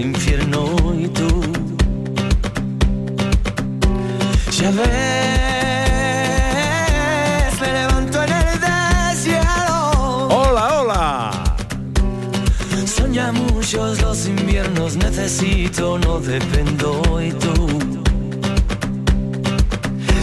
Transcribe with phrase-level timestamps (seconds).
[0.00, 1.42] Infierno y tú.
[4.52, 4.80] Ya ves,
[7.60, 10.28] me levanto en el desierto.
[10.28, 11.30] Hola, hola.
[12.86, 17.68] Son ya muchos los inviernos, necesito, no dependo y tú.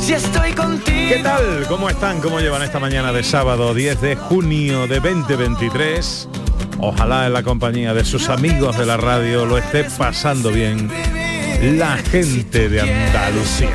[0.01, 1.09] Si estoy contigo.
[1.09, 1.65] ¿Qué tal?
[1.67, 2.21] ¿Cómo están?
[2.21, 6.27] ¿Cómo llevan esta mañana de sábado 10 de junio de 2023?
[6.81, 10.89] Ojalá en la compañía de sus amigos de la radio lo esté pasando bien
[11.61, 13.69] la gente de Andalucía.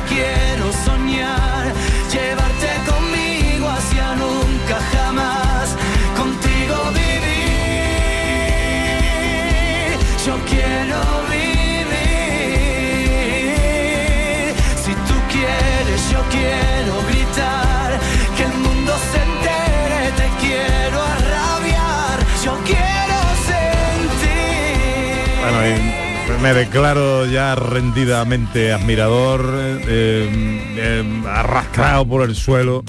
[26.47, 29.41] Me declaro ya rendidamente admirador,
[29.85, 30.29] eh,
[30.77, 32.85] eh, arrastrado por el suelo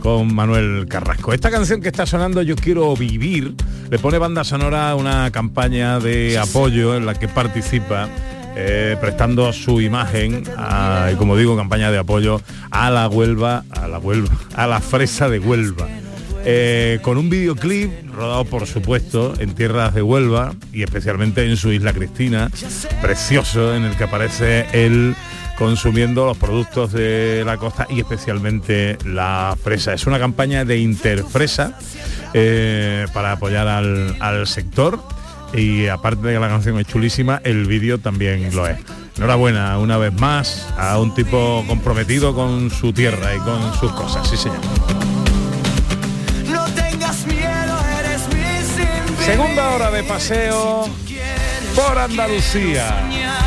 [0.00, 1.34] con Manuel Carrasco.
[1.34, 3.54] Esta canción que está sonando, Yo quiero vivir,
[3.90, 8.08] le pone banda sonora a una campaña de apoyo en la que participa.
[8.54, 13.88] eh, prestando su imagen a- y como digo campaña de apoyo a la Huelva a
[13.88, 15.88] la Huelva a la fresa de Huelva
[16.44, 21.72] eh, con un videoclip rodado por supuesto en tierras de Huelva y especialmente en su
[21.72, 22.50] isla Cristina,
[23.00, 25.14] precioso en el que aparece él
[25.56, 29.92] consumiendo los productos de la costa y especialmente la fresa.
[29.92, 31.78] Es una campaña de Interfresa
[32.34, 34.98] eh, para apoyar al, al sector
[35.54, 38.78] y aparte de que la canción es chulísima, el vídeo también lo es.
[39.16, 44.28] Enhorabuena una vez más a un tipo comprometido con su tierra y con sus cosas,
[44.28, 44.60] sí señor.
[49.24, 50.88] Segunda hora de paseo
[51.76, 53.41] por Andalucía.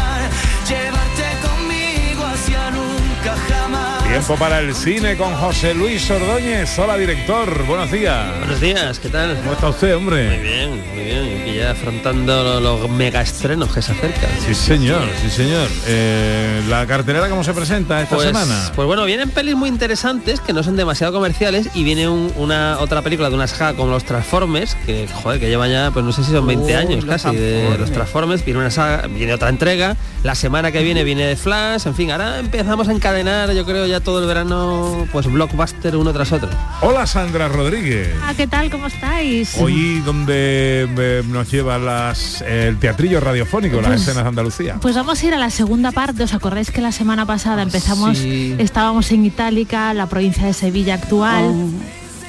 [4.16, 6.80] Tiempo para el cine con José Luis Ordóñez.
[6.80, 8.40] Hola director, buenos días.
[8.40, 9.36] Buenos días, ¿qué tal?
[9.40, 10.40] ¿Cómo está usted, Muy hombre?
[10.40, 11.44] bien, muy bien.
[11.46, 14.30] Y ya afrontando lo- los, mega estrenos que se acercan.
[14.48, 15.68] Sí señor, sí señor.
[15.88, 18.72] Eh, la cartelera cómo se presenta esta Pues, semana.
[18.74, 22.78] pues bueno, vienen pelis muy interesantes que no son demasiado comerciales y viene un- una
[22.80, 26.14] otra película de una saga como los Transformers, que joder, que llevan ya, pues no
[26.14, 29.50] sé si son 20 Oh, años casi de los Transformers, viene una saga, viene otra
[29.50, 33.66] entrega, la semana que viene viene de Flash, en fin, ahora empezamos a encadenar, yo
[33.66, 36.48] creo ya todo el verano, pues blockbuster uno tras otro.
[36.82, 38.14] Hola Sandra Rodríguez.
[38.24, 38.70] Ah, ¿qué tal?
[38.70, 39.58] ¿Cómo estáis?
[39.60, 44.78] Hoy donde eh, nos lleva las, el teatrillo radiofónico, las Pues- escenas de Andalucía.
[44.80, 46.24] Pues vamos a ir a la segunda parte.
[46.24, 48.56] ¿Os acordáis que la semana pasada empezamos, Sí.
[48.60, 51.52] estábamos en Itálica, la provincia de Sevilla actual?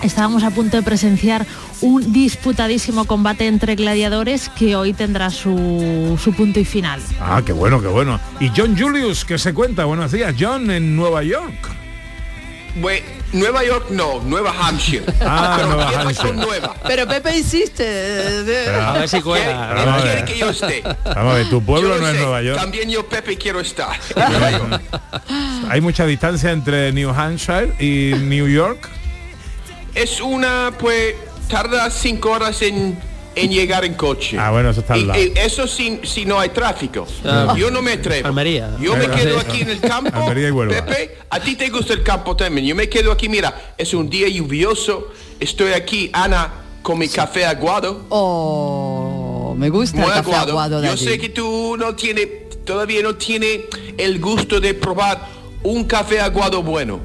[0.02, 1.46] Estábamos a punto de presenciar
[1.80, 7.00] un disputadísimo combate entre gladiadores que hoy tendrá su, su punto y final.
[7.20, 8.20] Ah, qué bueno, qué bueno.
[8.40, 9.84] Y John Julius, que se cuenta?
[9.84, 11.70] Buenos días, John, en Nueva York.
[13.32, 15.04] Nueva York no, Nueva Hampshire.
[15.22, 16.28] Ah, Pero Nueva quiero Hampshire.
[16.28, 16.74] con Nueva.
[16.86, 17.84] Pero Pepe insiste.
[18.44, 19.72] Pero- A ver si ¿Quiere, cuela.
[19.74, 20.82] Vamos quiere que yo esté?
[20.82, 22.58] Vamos a ver, tu pueblo Yo no es Nueva York.
[22.60, 23.96] También yo, Pepe, quiero estar.
[25.70, 28.90] Hay mucha distancia entre New Hampshire y New York.
[29.96, 31.14] Es una, pues,
[31.48, 32.98] tarda cinco horas en,
[33.34, 34.36] en llegar en coche.
[34.38, 35.20] Ah, bueno, eso está al Y- lado.
[35.22, 37.06] y eso si, si no hay tráfico.
[37.24, 37.54] Ah.
[37.56, 38.28] Yo no me atrevo.
[38.28, 38.76] Almería.
[38.80, 40.10] Yo me quedo aquí en el campo.
[40.14, 40.84] Almería y Huelva.
[40.84, 42.66] Pepe, a ti te gusta el campo también.
[42.66, 45.08] Yo me quedo aquí, mira, es un día lluvioso.
[45.40, 46.52] Estoy aquí, Ana,
[46.82, 48.04] con mi café aguado.
[48.10, 50.50] Oh, me gusta Muy el café aguado.
[50.52, 51.04] aguado de Yo allí.
[51.06, 52.26] sé que tú no tiene,
[52.66, 53.64] todavía no tiene
[53.96, 55.26] el gusto de probar
[55.62, 57.00] un café aguado bueno.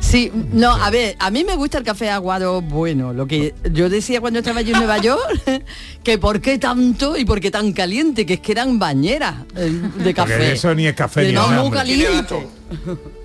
[0.00, 3.12] Sí, no, a ver, a mí me gusta el café aguado bueno.
[3.12, 5.42] Lo que yo decía cuando estaba yo en Nueva York,
[6.04, 9.70] que por qué tanto y por qué tan caliente, que es que eran bañeras eh,
[10.04, 10.32] de café.
[10.34, 11.70] Porque eso ni es café Y ni es no, nada.
[11.70, 12.12] caliente.
[12.22, 12.46] razón.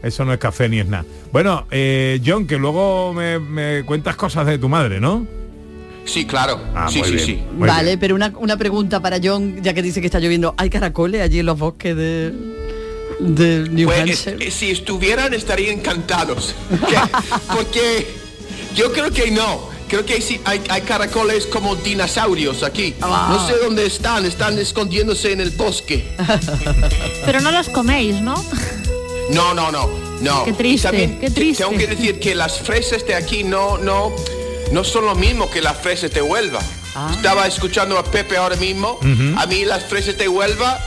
[0.01, 1.05] Eso no es café ni es nada.
[1.31, 5.25] Bueno, eh, John, que luego me, me cuentas cosas de tu madre, ¿no?
[6.05, 6.59] Sí, claro.
[6.73, 7.25] Ah, sí, sí, bien.
[7.25, 7.43] sí.
[7.53, 7.99] Muy vale, bien.
[7.99, 10.55] pero una, una pregunta para John, ya que dice que está lloviendo.
[10.57, 12.33] ¿Hay caracoles allí en los bosques de
[13.21, 14.47] de New Pues, Hampshire.
[14.47, 16.55] eh, si estuvieran estarían encantados.
[16.69, 16.97] ¿Qué?
[17.53, 18.07] Porque
[18.75, 19.69] yo creo que no.
[19.87, 22.95] Creo que sí, hay, hay caracoles como dinosaurios aquí.
[23.01, 26.15] No sé dónde están, están escondiéndose en el bosque.
[27.25, 28.35] Pero no los coméis, ¿no?
[29.31, 29.89] No, no, no,
[30.21, 30.45] no.
[30.45, 31.63] Qué triste, También qué te- triste.
[31.65, 34.13] Tengo que decir que las fresas de aquí no, no,
[34.71, 36.59] no son lo mismo que las fresas de Huelva.
[36.95, 37.11] Ah.
[37.13, 38.97] Estaba escuchando a Pepe ahora mismo.
[39.37, 40.79] A mí las fresas de Huelva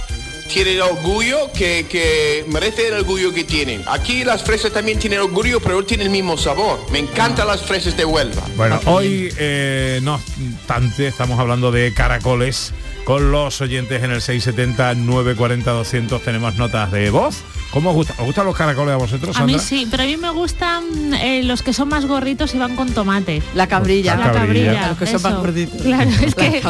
[0.48, 3.82] tienen orgullo que, que merece el orgullo que tienen.
[3.86, 6.80] Aquí las fresas también tienen orgullo, pero no tienen el mismo sabor.
[6.90, 8.42] Me encantan las fresas de Huelva.
[8.56, 12.72] Bueno, hoy eh, no obstante estamos hablando de caracoles
[13.04, 17.42] con los oyentes en el 670 940 200 tenemos notas de voz.
[17.74, 18.14] ¿Cómo os gusta?
[18.18, 21.42] ¿Os gustan los caracoles a vosotros, A mí sí, pero a mí me gustan eh,
[21.42, 23.42] los que son más gorritos y van con tomate.
[23.54, 24.14] La cabrilla.
[24.14, 24.64] La La cabrilla.
[24.74, 25.82] cabrilla, Los que son más gorditos.
[25.82, 26.62] Claro, es que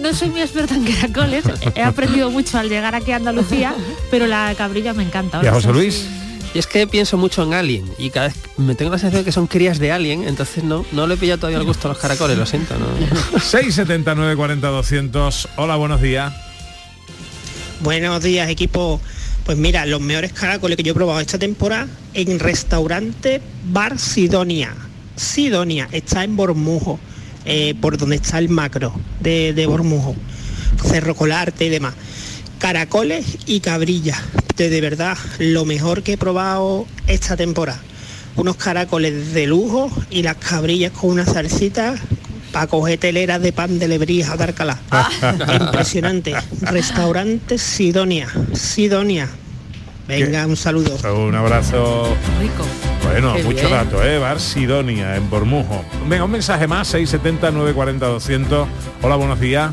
[0.00, 1.44] no soy muy experta en caracoles.
[1.74, 3.74] He aprendido mucho al llegar aquí a Andalucía,
[4.10, 5.40] pero la cabrilla me encanta.
[5.42, 5.94] ¿Y a José Luis?
[5.94, 6.08] sí.
[6.52, 9.24] Y es que pienso mucho en Alien y cada vez me tengo la sensación de
[9.24, 11.92] que son crías de Alien, entonces no, no le he pillado todavía el gusto a
[11.92, 12.74] los caracoles, lo siento.
[12.76, 12.86] ¿no?
[13.38, 16.32] 670 940 200 Hola, buenos días.
[17.82, 19.00] Buenos días, equipo.
[19.50, 24.72] Pues mira, los mejores caracoles que yo he probado esta temporada en restaurante Bar Sidonia.
[25.16, 27.00] Sidonia está en Bormujo,
[27.44, 30.14] eh, por donde está el macro de, de Bormujo,
[30.84, 31.94] Cerro Colarte y demás.
[32.60, 34.20] Caracoles y cabrillas.
[34.56, 37.80] De, de verdad, lo mejor que he probado esta temporada.
[38.36, 41.96] Unos caracoles de lujo y las cabrillas con una salsita
[42.52, 44.78] para coger teleras de pan de lebrija de Alcalá.
[45.60, 46.36] Impresionante.
[46.60, 48.28] Restaurante Sidonia.
[48.52, 49.28] Sidonia.
[50.10, 50.96] Venga, un saludo.
[51.14, 52.16] Un abrazo.
[52.40, 52.64] Rico.
[53.04, 53.70] Bueno, Qué mucho bien.
[53.70, 54.18] dato, ¿eh?
[54.18, 55.84] Bar Sidonia, en Bormujo.
[56.08, 58.68] Venga, un mensaje más, 670 940 200
[59.02, 59.70] Hola, buenos días.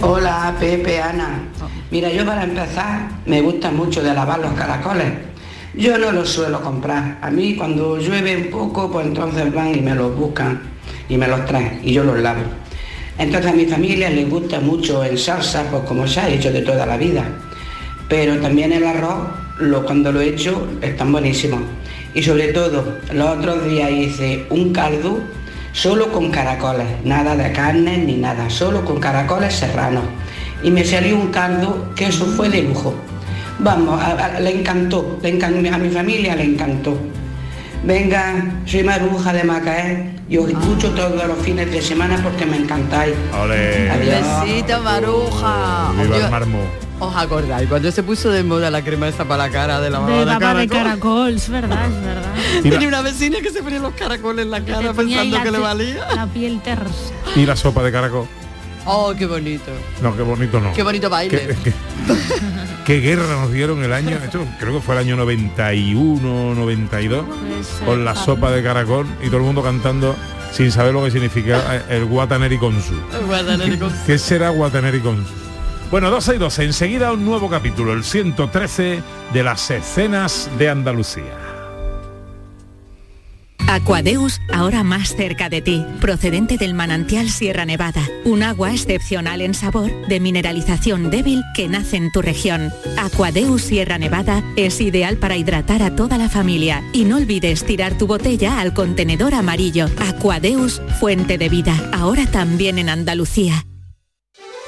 [0.00, 1.42] Hola, Pepe, Ana.
[1.90, 5.12] Mira, yo para empezar me gusta mucho de lavar los caracoles.
[5.74, 7.18] Yo no los suelo comprar.
[7.20, 10.60] A mí cuando llueve un poco, pues entonces van y me los buscan
[11.08, 12.42] y me los traen y yo los lavo.
[13.18, 16.62] Entonces a mi familia les gusta mucho en salsa, pues como se ha hecho de
[16.62, 17.24] toda la vida.
[18.08, 19.28] Pero también el arroz,
[19.58, 21.60] lo, cuando lo he hecho, están buenísimos.
[22.14, 25.18] Y sobre todo, los otros días hice un caldo
[25.72, 30.04] solo con caracoles, nada de carne ni nada, solo con caracoles serranos.
[30.62, 32.94] Y me salió un caldo que eso fue de lujo.
[33.58, 36.96] Vamos, a- a- le encantó, le encan- a mi familia le encantó.
[37.84, 42.56] Venga, soy Maruja de Macaé y os escucho todos los fines de semana porque me
[42.56, 43.14] encantáis.
[43.42, 43.90] Ole.
[43.90, 44.22] Adiós.
[44.44, 45.92] Besito, Maruja.
[46.00, 46.58] Viva Yo- el marmo.
[47.08, 47.68] ¿Os acordáis?
[47.68, 50.24] Cuando se puso de moda la crema esa para la cara de la mamá De
[50.24, 50.68] baba de caracol?
[50.68, 52.34] caracol, es verdad, es verdad.
[52.62, 55.58] Tenía una vecina que se ponía los caracoles en la cara pensando la que le
[55.58, 56.06] valía.
[56.14, 56.92] La piel tersa.
[57.36, 58.26] Y la sopa de caracol.
[58.86, 59.70] Oh, qué bonito.
[60.02, 60.72] No, qué bonito no.
[60.74, 61.38] Qué bonito baile.
[61.38, 61.72] Qué, qué-
[62.84, 67.66] qué guerra nos dieron el año, esto creo que fue el año 91, 92, Pues,
[67.80, 70.14] eh, con la sopa de caracol y todo el mundo cantando
[70.52, 72.94] sin saber lo que significa eh, el guataneri consu.
[74.06, 75.32] ¿Qué será guataneri consu?
[75.90, 79.02] Bueno, 12 y 12, enseguida un nuevo capítulo, el 113
[79.32, 81.44] de las escenas de Andalucía.
[83.74, 89.54] Aquadeus, ahora más cerca de ti, procedente del manantial Sierra Nevada, un agua excepcional en
[89.54, 92.72] sabor, de mineralización débil que nace en tu región.
[92.98, 97.98] Aquadeus Sierra Nevada es ideal para hidratar a toda la familia y no olvides tirar
[97.98, 99.86] tu botella al contenedor amarillo.
[99.98, 103.64] Aquadeus, fuente de vida, ahora también en Andalucía.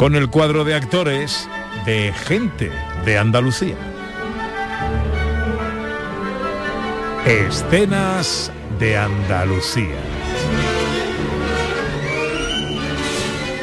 [0.00, 1.46] Con el cuadro de actores
[1.84, 2.72] de Gente
[3.04, 3.76] de Andalucía.
[7.26, 10.00] Escenas de Andalucía.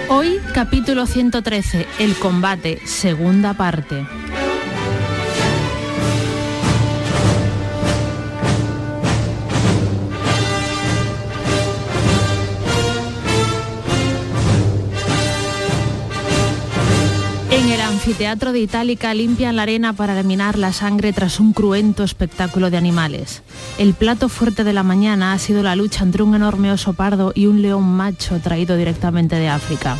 [0.09, 4.05] Hoy capítulo 113, El combate, segunda parte.
[18.07, 22.77] Anfiteatro de Itálica limpian la arena para eliminar la sangre tras un cruento espectáculo de
[22.77, 23.41] animales.
[23.77, 27.33] El plato fuerte de la mañana ha sido la lucha entre un enorme oso pardo
[27.35, 29.97] y un león macho traído directamente de África.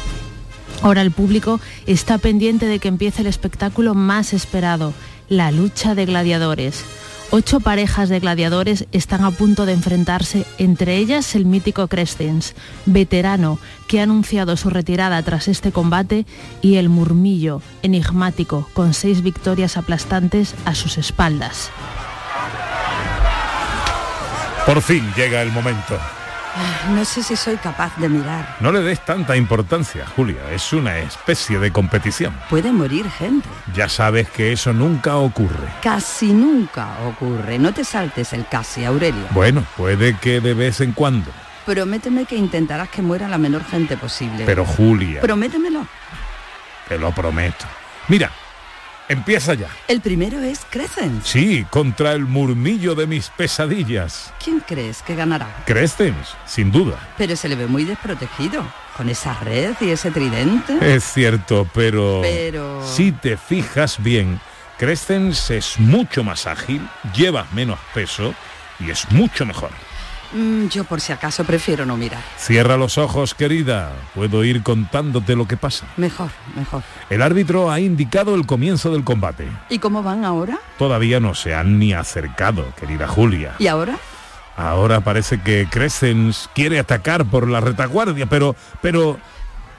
[0.82, 4.94] Ahora el público está pendiente de que empiece el espectáculo más esperado,
[5.28, 6.86] la lucha de gladiadores.
[7.30, 12.56] Ocho parejas de gladiadores están a punto de enfrentarse, entre ellas el mítico Crescens,
[12.86, 16.26] veterano que ha anunciado su retirada tras este combate,
[16.62, 21.70] y el murmillo, enigmático, con seis victorias aplastantes a sus espaldas.
[24.66, 26.00] Por fin llega el momento.
[26.92, 28.56] No sé si soy capaz de mirar.
[28.62, 30.52] No le des tanta importancia, Julia.
[30.52, 32.34] Es una especie de competición.
[32.50, 33.48] Puede morir gente.
[33.76, 35.68] Ya sabes que eso nunca ocurre.
[35.82, 37.60] Casi nunca ocurre.
[37.60, 39.26] No te saltes el casi, Aurelio.
[39.32, 41.32] Bueno, puede que de vez en cuando.
[41.66, 44.44] Prométeme que intentarás que muera la menor gente posible.
[44.46, 45.86] Pero Julia, Prométemelo.
[46.88, 47.66] te lo prometo.
[48.08, 48.32] Mira,
[49.10, 49.68] empieza ya.
[49.90, 51.28] El primero es Crescens.
[51.28, 54.34] Sí, contra el murmillo de mis pesadillas.
[54.42, 55.48] ¿Quién crees que ganará?
[55.66, 56.98] Crescens, sin duda.
[57.18, 58.64] Pero se le ve muy desprotegido.
[58.98, 60.96] Con esa red y ese tridente.
[60.96, 62.20] Es cierto, pero...
[62.24, 64.40] Pero- Si te fijas bien,
[64.80, 66.82] Crescens es mucho más ágil,
[67.16, 68.34] lleva menos peso
[68.80, 69.70] y es mucho mejor.
[70.34, 72.22] Mm, yo por si acaso prefiero no mirar.
[72.38, 73.94] Cierra los ojos, querida.
[74.14, 75.86] Puedo ir contándote lo que pasa.
[75.96, 76.84] Mejor, mejor.
[77.10, 79.48] El árbitro ha indicado el comienzo del combate.
[79.70, 80.60] ¿Y cómo van ahora?
[80.78, 83.54] Todavía no se han ni acercado, querida Julia.
[83.60, 83.98] ¿Y ahora?
[84.58, 89.18] Ahora parece que Crescens quiere atacar por la retaguardia, pero, pero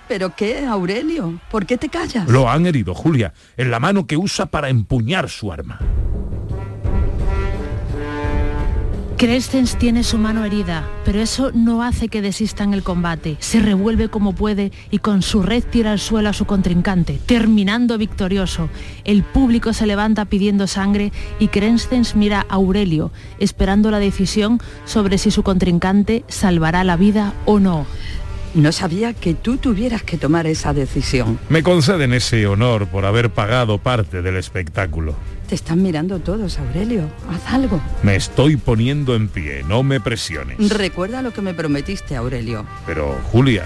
[0.07, 1.39] ¿Pero qué, Aurelio?
[1.51, 2.27] ¿Por qué te callas?
[2.29, 5.81] lo han herido, Julia, en la mano que usa para empuñar su arma.
[9.19, 13.37] Crescens tiene su mano herida, pero eso no hace que desista en el combate.
[13.41, 17.99] Se revuelve como puede y con su red tira al suelo a su contrincante, terminando
[17.99, 18.69] victorioso.
[19.03, 21.11] El público se levanta pidiendo sangre
[21.41, 23.11] y Crescens mira a Aurelio,
[23.41, 27.87] esperando la decisión sobre si su contrincante salvará la vida o no.
[28.55, 31.39] No sabía que tú tuvieras que tomar esa decisión.
[31.49, 35.15] Me conceden ese honor por haber pagado parte del espectáculo.
[35.49, 37.11] Te están mirando todos, Aurelio.
[37.31, 37.81] Haz algo.
[38.03, 40.57] Me estoy poniendo en pie, no me presiones.
[40.71, 42.67] Recuerda lo que me prometiste, Aurelio.
[42.87, 43.65] Pero, Julia,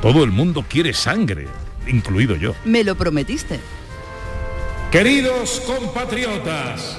[0.00, 1.46] todo el mundo quiere sangre,
[1.86, 2.54] incluido yo.
[2.64, 3.60] Me lo prometiste.
[4.90, 6.96] Queridos compatriotas,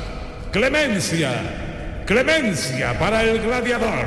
[0.52, 4.06] clemencia, clemencia para el gladiador.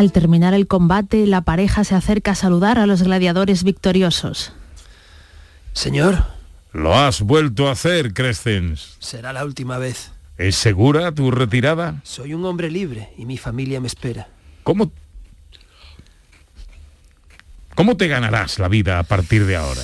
[0.00, 4.50] Al terminar el combate, la pareja se acerca a saludar a los gladiadores victoriosos.
[5.74, 6.24] Señor,
[6.72, 8.96] Lo has vuelto a hacer, Crescens.
[8.98, 10.10] será la última vez.
[10.38, 12.00] ¿Es segura tu retirada?
[12.02, 14.28] Soy un hombre libre y mi familia me espera.
[14.62, 14.90] ¿Cómo,
[17.74, 19.82] ¿Cómo te ganarás la vida a partir de ahora?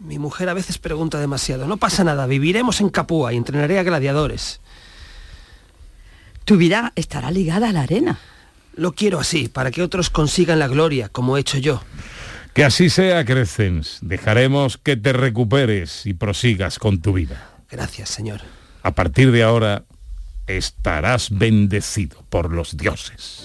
[0.00, 1.68] Mi mujer a veces pregunta demasiado.
[1.68, 4.60] No pasa nada, viviremos en Capúa y entrenaré a gladiadores.
[6.50, 8.18] Tu vida estará ligada a la arena.
[8.74, 11.80] Lo quiero así, para que otros consigan la gloria, como he hecho yo.
[12.54, 13.98] Que así sea, Crescens.
[14.02, 17.50] Dejaremos que te recuperes y prosigas con tu vida.
[17.70, 18.40] Gracias, señor.
[18.82, 19.84] A partir de ahora
[20.48, 23.44] estarás bendecido por los dioses.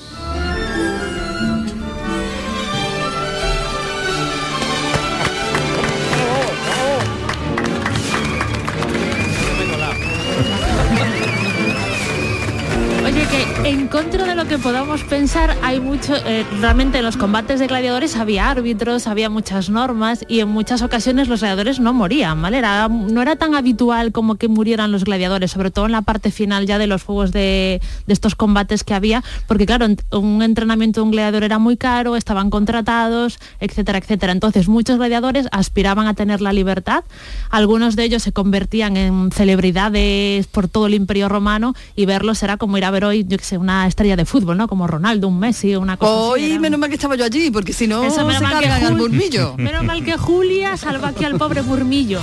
[13.65, 17.65] En contra de lo que podamos pensar, hay mucho, eh, realmente en los combates de
[17.65, 22.61] gladiadores había árbitros, había muchas normas y en muchas ocasiones los gladiadores no morían, ¿vale?
[22.61, 26.67] No era tan habitual como que murieran los gladiadores, sobre todo en la parte final
[26.67, 31.05] ya de los juegos de, de estos combates que había, porque claro, un entrenamiento de
[31.05, 34.31] un gladiador era muy caro, estaban contratados, etcétera, etcétera.
[34.31, 37.03] Entonces muchos gladiadores aspiraban a tener la libertad,
[37.49, 42.57] algunos de ellos se convertían en celebridades por todo el imperio romano y verlos era
[42.57, 44.67] como ir a ver hoy, yo que sé, una estrella de fútbol, ¿no?
[44.67, 46.21] Como Ronaldo, un Messi, una cosa así.
[46.43, 48.59] Hoy era- menos mal que estaba yo allí, porque si no Eso, se menos mal
[48.59, 49.55] que cargan al murmillo.
[49.57, 52.19] Menos mal que Julia salva aquí al pobre murmillo.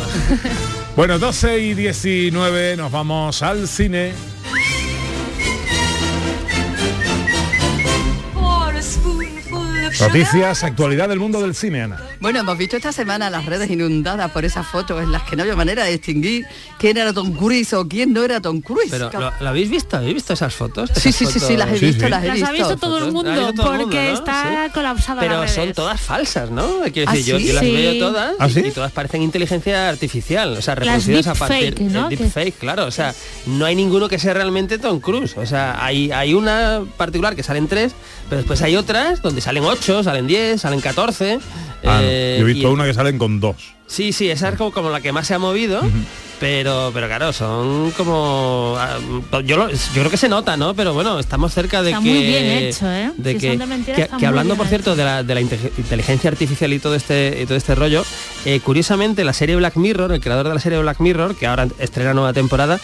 [0.97, 4.13] Bueno, 12 y 19 nos vamos al cine.
[10.09, 12.01] Noticias, actualidad del mundo del cine, Ana.
[12.21, 15.43] Bueno, hemos visto esta semana las redes inundadas por esas fotos en las que no
[15.43, 16.45] había manera de distinguir
[16.79, 18.89] quién era Tom Cruise o quién no era Tom Cruise.
[18.91, 19.97] Pero, ¿lo, lo habéis visto?
[19.97, 20.91] ¿Habéis visto esas fotos?
[20.95, 22.49] Sí, Esas sí, sí, sí, las he visto, las he Las visto.
[22.49, 24.19] ha visto todo el Fotos, mundo las ha visto todo el porque mundo, ¿no?
[24.19, 26.81] está colapsada Pero las son todas falsas, ¿no?
[26.93, 27.47] Quiero ¿Ah, decir, yo, sí?
[27.47, 27.73] yo las Sí.
[27.73, 28.61] veo todas ¿Ah, y- sí?
[28.67, 32.09] y todas parecen inteligencia artificial, o sea, reproducidas a partir deepfake, ¿no?
[32.09, 33.15] de Que- deepfake, claro, o sea,
[33.47, 37.43] no hay ninguno que sea realmente Tom Cruise, o sea, hay, hay una particular que
[37.43, 37.93] salen tres,
[38.29, 41.39] pero después hay otras donde salen ocho, salen diez, salen catorce.
[41.85, 42.01] Ah, no.
[42.03, 43.57] eh, Yo he visto y- una que salen con dos.
[43.87, 45.83] Sí, sí, esa es como, como la que más se ha movido.
[46.41, 48.75] Pero, pero claro, son como...
[48.77, 48.99] ah,
[49.45, 50.75] Yo, lo- yo creo que se nota, ¿no?
[50.75, 52.09] Pero bueno, estamos cerca de Está que...
[52.11, 53.13] muy bien hecho, ¿eh?
[53.17, 55.71] De Si que, son de mentira, que- hablando, por cierto, de la, de la inte-
[55.79, 58.05] inteligencia artificial y todo este, y todo este rollo,
[58.45, 61.69] eh, curiosamente la serie Black Mirror, el creador de la serie Black Mirror, que ahora
[61.79, 62.81] estrena nueva temporada,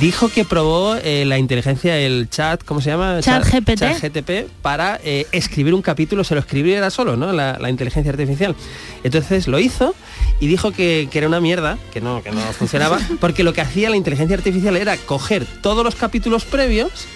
[0.00, 3.20] dijo que probó eh, la inteligencia, el chat, ¿cómo se llama?
[3.20, 3.78] Chat GPT.
[3.78, 7.30] Chat GTP para eh, escribir un capítulo, se lo escribiera solo, ¿no?
[7.34, 8.56] La, la inteligencia artificial.
[9.04, 9.94] Entonces lo hizo
[10.42, 13.60] y dijo que, que era una mierda, que no, que no funcionaba, porque lo que
[13.60, 17.06] hacía la inteligencia artificial era coger todos los capítulos previos,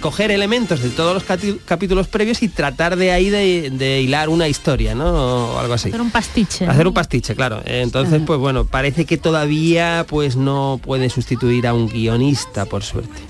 [0.00, 4.48] coger elementos de todos los capítulos previos y tratar de ahí de, de hilar una
[4.48, 5.52] historia, ¿no?
[5.52, 5.90] O algo así.
[5.90, 6.64] Hacer un pastiche.
[6.64, 6.72] ¿no?
[6.72, 7.60] Hacer un pastiche, claro.
[7.66, 13.29] Entonces, pues bueno, parece que todavía pues no puede sustituir a un guionista, por suerte.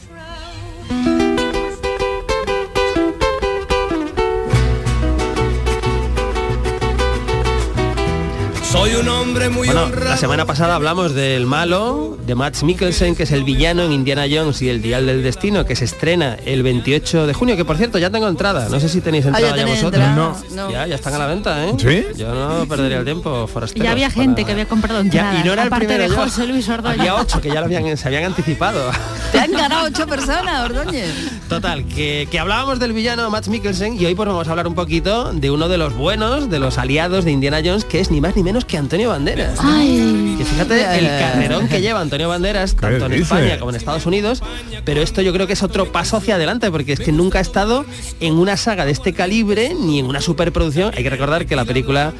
[8.81, 10.09] Soy un hombre muy Bueno, honrado.
[10.09, 14.25] la semana pasada hablamos del malo, de Max Mikkelsen, que es el villano en Indiana
[14.31, 17.77] Jones y el Dial del Destino, que se estrena el 28 de junio, que por
[17.77, 18.71] cierto ya tengo entrada.
[18.71, 20.03] No sé si tenéis Ah, ya entrada ya, vosotros.
[20.03, 20.35] entrada.
[20.55, 20.71] No.
[20.73, 21.73] Ya, ya están a la venta, ¿eh?
[21.77, 22.07] ¿Sí?
[22.17, 23.85] Yo no perdería el tiempo, forasteros.
[23.85, 26.17] Ya había para- gente que había comprado Ya, y no era el aparte primero de.
[26.17, 27.01] José Luis Ordóñez.
[27.01, 28.91] Había ocho que ya lo habían, se habían anticipado.
[29.31, 31.13] Te han ganado ocho personas, Ordóñez.
[31.51, 34.75] Total, que, que hablábamos del villano Max Mikkelsen y hoy pues vamos a hablar un
[34.75, 38.23] poquito de uno de los buenos, de los aliados de Indiana Jones, que es ni
[38.23, 39.59] más ni menos que Antonio Banderas.
[39.63, 40.37] Ay.
[40.39, 43.13] Que fíjate el carrerón que lleva Antonio Banderas, tanto en?
[43.15, 44.43] España como en Estados Unidos,
[44.85, 47.43] pero esto yo creo que es otro paso hacia adelante, porque es que nunca ha
[47.43, 47.85] estado
[48.21, 50.93] en una saga de este calibre ni en una superproducción.
[50.97, 52.13] Hay que recordar que la película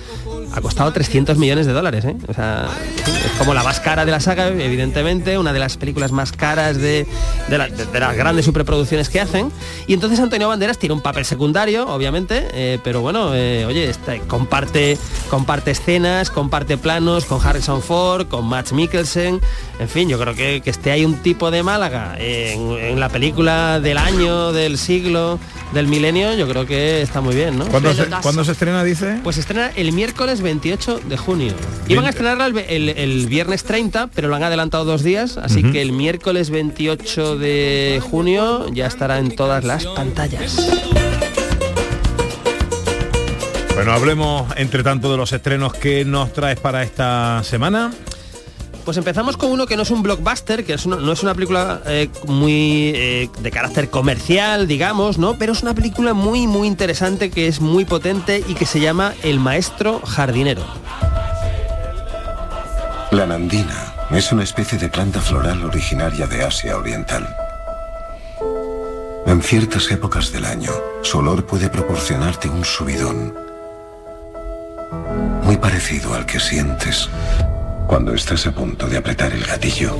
[0.53, 2.17] ha costado 300 millones de dólares, ¿eh?
[2.27, 2.69] O sea,
[3.07, 6.77] es como la más cara de la saga, evidentemente, una de las películas más caras
[6.77, 7.07] de,
[7.49, 9.53] de la- de- de las grandes superproducciones que hacen.
[9.87, 14.19] Y entonces Antonio Banderas tiene un papel secundario, obviamente, eh, pero bueno, eh, oye, está-
[14.27, 14.99] comparte,
[15.31, 19.43] comparte escenas, comparte planos con Harrison Ford, con Max Mikkelsen,
[19.79, 23.11] en fin, yo creo que, que esté ahí un tipo de Málaga en, en la
[23.11, 25.39] película del año, del siglo,
[25.75, 27.67] del milenio, yo creo que está muy bien, ¿no?
[27.67, 28.23] ¿Cuándo se, Pelotazo.
[28.23, 29.21] ¿cuándo se estrena, dice?
[29.23, 31.53] Pues se estrena el miércoles 28 de junio.
[31.89, 35.63] Iban a estrenarla el, el- el viernes 30, pero lo han adelantado dos días, así
[35.63, 40.57] que el miércoles 28 de junio ya estará en todas las pantallas.
[43.81, 47.91] Bueno, hablemos entre tanto de los estrenos que nos traes para esta semana.
[48.85, 51.33] Pues empezamos con uno que no es un blockbuster, que es una- no es una
[51.33, 55.39] película eh, muy eh, de carácter comercial, digamos, ¿no?
[55.39, 59.15] Pero es una película muy, muy interesante, que es muy potente y que se llama
[59.23, 60.63] El Maestro Jardinero.
[63.13, 67.27] La nandina es una especie de planta floral originaria de Asia Oriental.
[69.25, 73.49] En ciertas épocas del año, su olor puede proporcionarte un subidón,
[75.45, 77.09] muy parecido al que sientes
[77.87, 79.97] cuando estás a punto de apretar el gatillo.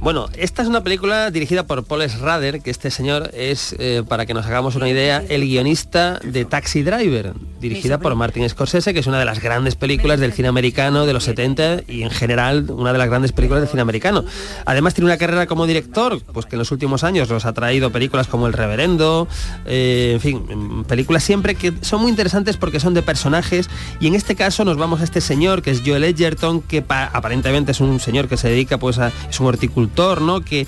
[0.00, 4.26] Bueno, esta es una película dirigida por Paul Schrader, que este señor es, eh, para
[4.26, 9.00] que nos hagamos una idea, el guionista de Taxi Driver, dirigida por Martin Scorsese, que
[9.00, 12.70] es una de las grandes películas del cine americano de los 70 y en general
[12.70, 14.24] una de las grandes películas del cine americano.
[14.66, 17.90] Además tiene una carrera como director, pues que en los últimos años nos ha traído
[17.90, 19.26] películas como El Reverendo,
[19.66, 23.68] eh, en fin, películas siempre que son muy interesantes porque son de personajes.
[23.98, 27.10] Y en este caso nos vamos a este señor que es Joel Edgerton, que pa-
[27.12, 29.87] aparentemente es un señor que se dedica pues a, es un horticultor,
[30.20, 30.40] ¿no?
[30.40, 30.66] Que,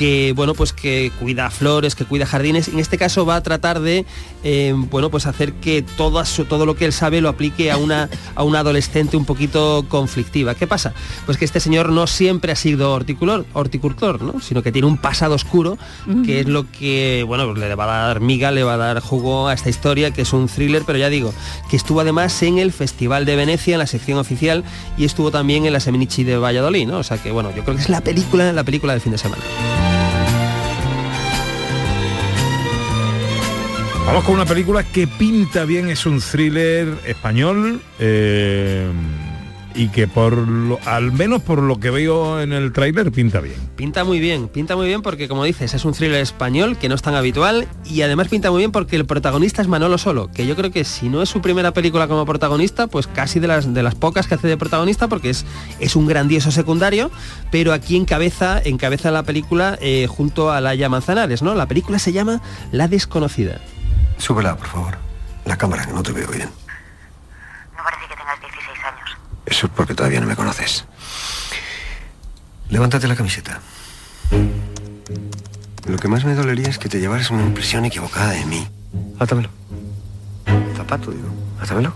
[0.00, 2.68] que bueno pues que cuida flores, que cuida jardines.
[2.68, 4.06] En este caso va a tratar de
[4.42, 8.08] eh, bueno pues hacer que todo, todo lo que él sabe lo aplique a una,
[8.34, 10.54] a una adolescente un poquito conflictiva.
[10.54, 10.94] ¿Qué pasa?
[11.26, 14.40] Pues que este señor no siempre ha sido horticultor, horticultor ¿no?
[14.40, 15.76] sino que tiene un pasado oscuro,
[16.24, 19.00] que es lo que bueno pues le va a dar miga, le va a dar
[19.00, 21.34] jugo a esta historia, que es un thriller, pero ya digo,
[21.68, 24.64] que estuvo además en el Festival de Venecia, en la sección oficial,
[24.96, 27.00] y estuvo también en la Seminichi de Valladolid, ¿no?
[27.00, 29.18] O sea que bueno, yo creo que es la película, la película del fin de
[29.18, 29.89] semana.
[34.10, 37.80] Vamos con una película que pinta bien, es un thriller español.
[38.00, 38.90] eh,
[39.72, 43.54] y que por lo, al menos por lo que veo en el tráiler pinta bien.
[43.76, 46.96] Pinta muy bien, pinta muy bien porque como dices, es un thriller español que no
[46.96, 50.44] es tan habitual y además pinta muy bien porque el protagonista es Manolo Solo, que
[50.44, 53.72] yo creo que si no es su primera película como protagonista, pues casi de las,
[53.72, 55.46] de las pocas que hace de protagonista porque es,
[55.78, 57.12] es un grandioso secundario,
[57.52, 61.54] pero aquí encabeza, encabeza la película eh, junto a Laia Manzanares, ¿no?
[61.54, 62.42] La película se llama
[62.72, 63.60] La desconocida.
[64.20, 64.98] Súbela, por favor.
[65.46, 66.50] La cámara, que no te veo bien.
[67.76, 69.16] No parece que tengas 16 años.
[69.46, 70.84] Eso es porque todavía no me conoces.
[72.68, 73.60] Levántate la camiseta.
[75.86, 78.68] Lo que más me dolería es que te llevaras una impresión equivocada de mí.
[79.18, 79.48] Átamelo.
[80.76, 81.28] Zapato, digo.
[81.60, 81.94] Átamelo.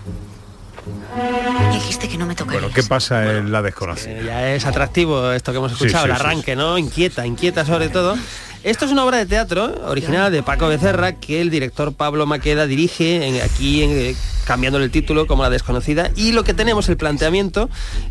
[1.71, 2.61] Dijiste que no me tocaría.
[2.61, 4.11] Bueno, ¿qué pasa en la desconocida?
[4.11, 6.77] Eh, ya es atractivo esto que hemos escuchado, sí, el sí, arranque, ¿no?
[6.77, 8.17] Inquieta, inquieta sobre todo.
[8.65, 12.65] Esto es una obra de teatro original de Paco Becerra que el director Pablo Maqueda
[12.65, 16.97] dirige aquí en, eh, cambiándole el título como La desconocida y lo que tenemos el
[16.97, 17.69] planteamiento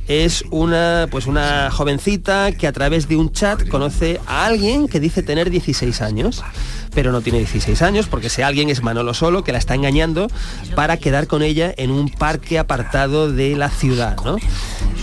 [0.09, 5.01] es una pues una jovencita que a través de un chat conoce a alguien que
[5.01, 6.43] dice tener 16 años
[6.95, 10.29] pero no tiene 16 años porque ese alguien es Manolo Solo que la está engañando
[10.75, 14.37] para quedar con ella en un parque apartado de la ciudad, ¿no?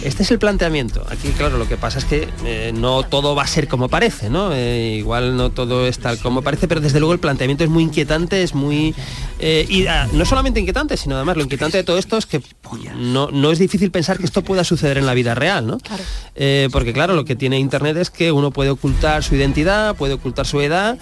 [0.03, 1.05] Este es el planteamiento.
[1.11, 4.31] Aquí, claro, lo que pasa es que eh, no todo va a ser como parece,
[4.31, 4.51] ¿no?
[4.51, 7.83] Eh, igual no todo es tal como parece, pero desde luego el planteamiento es muy
[7.83, 8.95] inquietante, es muy...
[9.39, 12.41] eh, y ah, no solamente inquietante, sino además lo inquietante de todo esto es que
[12.97, 15.77] no, no es difícil pensar que esto pueda suceder en la vida real, ¿no?
[16.35, 20.13] Eh, porque claro, lo que tiene Internet es que uno puede ocultar su identidad, puede
[20.13, 20.97] ocultar su edad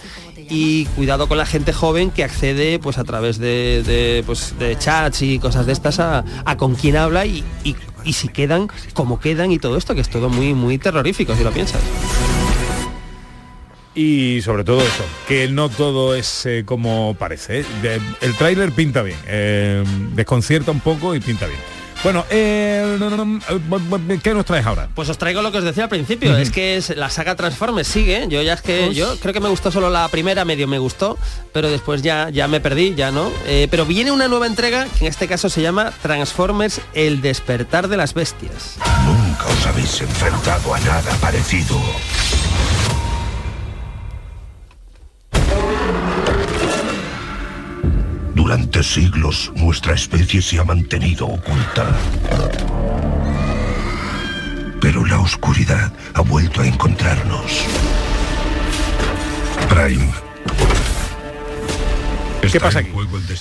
[0.52, 4.78] y cuidado con la gente joven que accede pues a través de, de, pues, de
[4.80, 8.70] chats y cosas de estas a, a con quién habla y, y- y si quedan
[8.94, 11.82] como quedan y todo esto que es todo muy muy terrorífico si lo piensas
[13.96, 17.62] Y sobre todo eso, que no todo es eh, como parece.
[17.62, 17.66] ¿eh?
[17.82, 21.60] De- el tráiler pinta bien, eh, desconcierta un poco y pinta bien.
[22.02, 24.88] Bueno, eh, no, no, no, ¿qué nos traes ahora?
[24.96, 27.90] Pues os traigo lo que os decía al principio, es que es, la saga Transformers
[27.90, 28.96] sigue, yo ya es que Uy.
[28.96, 31.18] yo creo que me gustó solo la primera, medio me gustó,
[31.52, 33.30] pero después ya, ya me perdí, ya no.
[33.48, 37.90] Eh, pero viene una nueva entrega, que en este caso se llama Transformers El despertar
[37.90, 38.78] de las bestias.
[39.06, 41.76] Nunca os habéis enfrentado a nada parecido.
[48.50, 51.96] Durante siglos nuestra especie se ha mantenido oculta.
[54.82, 57.68] Pero la oscuridad ha vuelto a encontrarnos.
[59.70, 60.29] Prime.
[62.42, 62.90] ¿Qué pasa aquí?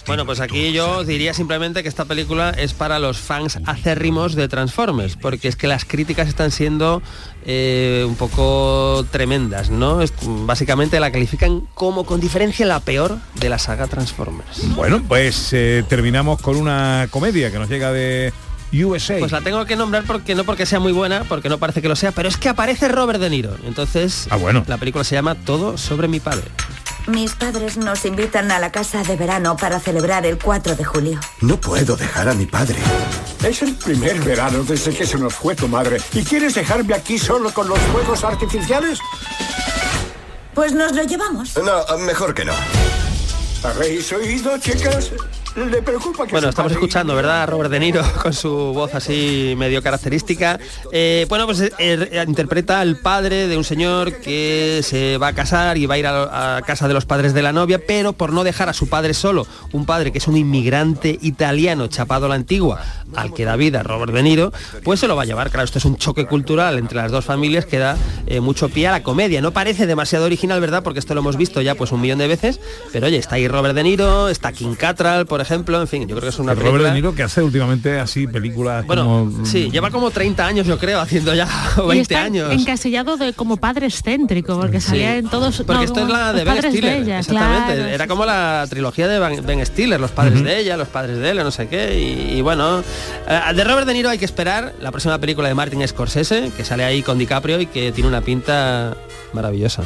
[0.06, 4.48] Bueno, pues aquí yo diría simplemente que esta película es para los fans acérrimos de
[4.48, 7.00] Transformers, porque es que las críticas están siendo
[7.46, 10.02] eh, un poco tremendas, ¿no?
[10.02, 14.74] Es- básicamente la califican como con diferencia la peor de la saga Transformers.
[14.74, 18.32] Bueno, pues eh, terminamos con una comedia que nos llega de
[18.74, 19.18] USA.
[19.20, 21.88] Pues la tengo que nombrar porque no porque sea muy buena, porque no parece que
[21.88, 23.56] lo sea, pero es que aparece Robert De Niro.
[23.64, 24.64] Entonces, Ah, bueno.
[24.66, 26.44] la película se llama Todo sobre mi padre.
[27.08, 31.18] Mis padres nos invitan a la casa de verano para celebrar el 4 de julio.
[31.40, 32.76] No puedo dejar a mi padre.
[33.42, 36.02] Es el primer verano desde que se nos fue tu madre.
[36.12, 38.98] ¿Y quieres dejarme aquí solo con los fuegos artificiales?
[40.52, 41.56] Pues nos lo llevamos.
[41.56, 42.52] No, mejor que no.
[43.64, 45.10] ¿Habéis oído, chicas?
[45.58, 47.48] Le preocupa que Bueno, estamos escuchando, ¿verdad?
[47.48, 50.60] Robert De Niro con su voz así medio característica.
[50.92, 55.32] Eh, bueno, pues eh, eh, interpreta al padre de un señor que se va a
[55.32, 58.12] casar y va a ir a, a casa de los padres de la novia, pero
[58.12, 62.26] por no dejar a su padre solo, un padre que es un inmigrante italiano chapado
[62.26, 62.80] a la antigua,
[63.16, 64.52] al que da vida Robert De Niro,
[64.84, 65.50] pues se lo va a llevar.
[65.50, 67.96] Claro, esto es un choque cultural entre las dos familias que da
[68.28, 69.40] eh, mucho pie a la comedia.
[69.40, 70.84] No parece demasiado original, ¿verdad?
[70.84, 72.60] Porque esto lo hemos visto ya pues un millón de veces,
[72.92, 76.16] pero oye, está ahí Robert De Niro, está King Cattrall, por ejemplo, en fin, yo
[76.16, 76.88] creo que es una Robert película...
[76.90, 79.46] De Niro que hace últimamente así películas Bueno, como...
[79.46, 82.52] sí, lleva como 30 años, yo creo, haciendo ya o Y 20 está años.
[82.52, 85.58] encasillado de como padre excéntrico, porque salía en todos.
[85.58, 87.74] Porque no, esto es la de Ben Stiller, ella, exactamente.
[87.74, 91.30] claro, Era como la trilogía de Ben Stiller, los padres de ella, los padres de
[91.30, 91.98] él, no sé qué.
[91.98, 95.54] Y, y bueno, eh, de Robert De Niro hay que esperar la próxima película de
[95.54, 98.96] Martin Scorsese, que sale ahí con DiCaprio y que tiene una pinta
[99.32, 99.82] maravillosa.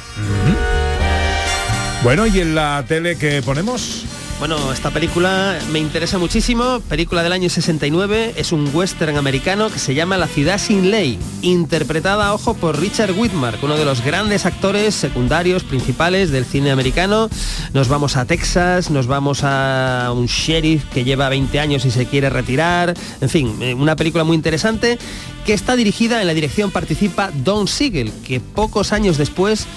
[2.02, 4.04] Bueno, ¿y en la tele que ponemos?
[4.42, 9.78] Bueno, esta película me interesa muchísimo, película del año 69, es un western americano que
[9.78, 14.44] se llama La ciudad sin ley, interpretada, ojo, por Richard Whitmark, uno de los grandes
[14.44, 17.30] actores secundarios principales del cine americano.
[17.72, 22.06] Nos vamos a Texas, nos vamos a un sheriff que lleva 20 años y se
[22.06, 24.98] quiere retirar, en fin, eh, una película muy interesante
[25.46, 29.68] que está dirigida, en la dirección participa Don Siegel, que pocos años después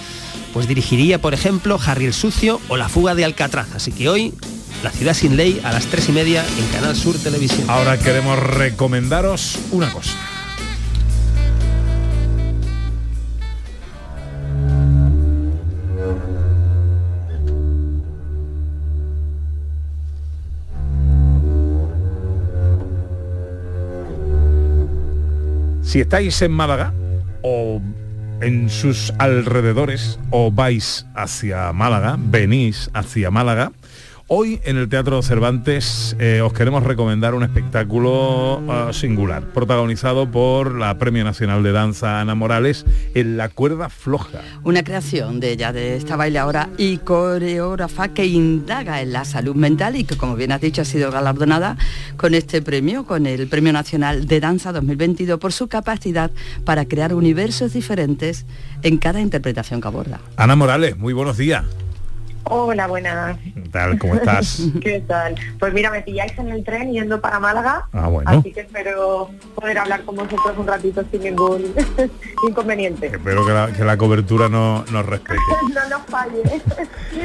[0.55, 3.75] pues dirigiría, por ejemplo, Harry el Sucio o La Fuga de Alcatraz.
[3.75, 4.33] Así que hoy
[4.85, 7.69] la ciudad sin ley a las 3 y media en Canal Sur Televisión.
[7.69, 10.13] Ahora queremos recomendaros una cosa.
[25.83, 26.93] Si estáis en Málaga
[27.41, 27.81] o
[28.41, 33.71] en sus alrededores o vais hacia Málaga, venís hacia Málaga,
[34.27, 40.73] Hoy en el Teatro Cervantes eh, os queremos recomendar un espectáculo uh, singular, protagonizado por
[40.73, 44.41] la Premio Nacional de Danza Ana Morales en La Cuerda Floja.
[44.63, 49.95] Una creación de ella, de esta bailadora y coreógrafa que indaga en la salud mental
[49.95, 51.77] y que, como bien has dicho, ha sido galardonada
[52.17, 56.31] con este premio, con el Premio Nacional de Danza 2022, por su capacidad
[56.63, 58.47] para crear universos diferentes
[58.81, 60.19] en cada interpretación que aborda.
[60.35, 61.63] Ana Morales, muy buenos días.
[62.47, 63.37] Hola, buenas.
[63.39, 63.97] ¿Qué tal?
[63.97, 64.61] ¿Cómo estás?
[64.81, 65.35] ¿Qué tal?
[65.59, 68.29] Pues mira, me pilláis en el tren yendo para Málaga, Ah, bueno.
[68.29, 71.73] así que espero poder hablar con vosotros un ratito sin ningún
[72.47, 73.07] inconveniente.
[73.07, 75.39] Espero que la, que la cobertura no nos respete.
[75.73, 76.43] no nos falle.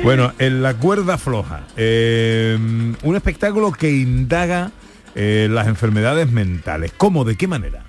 [0.03, 2.57] Bueno, en La Cuerda Floja, eh,
[3.03, 4.71] un espectáculo que indaga
[5.15, 6.93] eh, las enfermedades mentales.
[6.97, 7.25] ¿Cómo?
[7.25, 7.85] ¿De qué manera?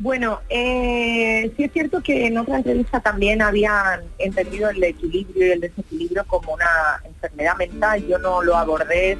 [0.00, 5.50] Bueno, eh, sí es cierto que en otra entrevista también habían entendido el equilibrio y
[5.50, 8.06] el desequilibrio como una enfermedad mental.
[8.06, 9.18] Yo no lo abordé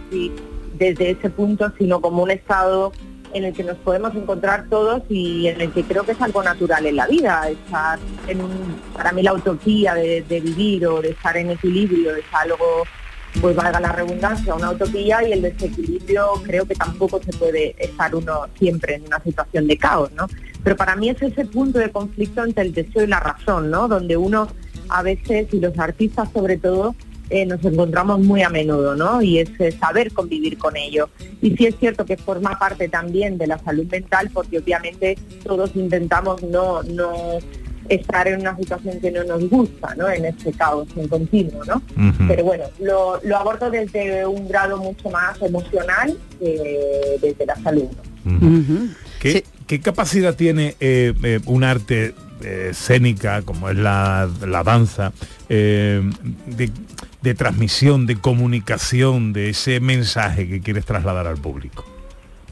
[0.75, 2.93] desde ese punto, sino como un estado
[3.35, 6.45] en el que nos podemos encontrar todos y en el que creo que es algo
[6.45, 7.49] natural en la vida.
[7.51, 8.39] Estar en
[8.95, 12.85] para mí la utopía de, de vivir o de estar en equilibrio es algo
[13.41, 18.15] pues valga la redundancia, una utopía y el desequilibrio creo que tampoco se puede estar
[18.15, 20.27] uno siempre en una situación de caos, ¿no?
[20.65, 23.89] Pero para mí es ese punto de conflicto entre el deseo y la razón, ¿no?
[23.89, 24.49] Donde uno
[24.89, 26.95] a veces, y los artistas sobre todo,
[27.31, 29.21] eh, nos encontramos muy a menudo, ¿no?
[29.21, 31.11] Y es eh, saber convivir con ello.
[31.43, 35.77] Y sí es cierto que forma parte también de la salud mental, porque obviamente todos
[35.77, 37.39] intentamos no, no
[37.91, 40.09] estar en una situación que no nos gusta, ¿no?
[40.09, 41.83] En este caos en continuo, ¿no?
[42.27, 47.89] Pero bueno, lo, lo abordo desde un grado mucho más emocional que desde la salud.
[48.25, 48.89] ¿no?
[49.21, 55.13] ¿Qué, qué capacidad tiene eh, eh, un arte eh, escénica como es la, la danza
[55.49, 56.03] de,
[57.23, 61.88] de transmisión, de comunicación de ese mensaje que quieres trasladar al público?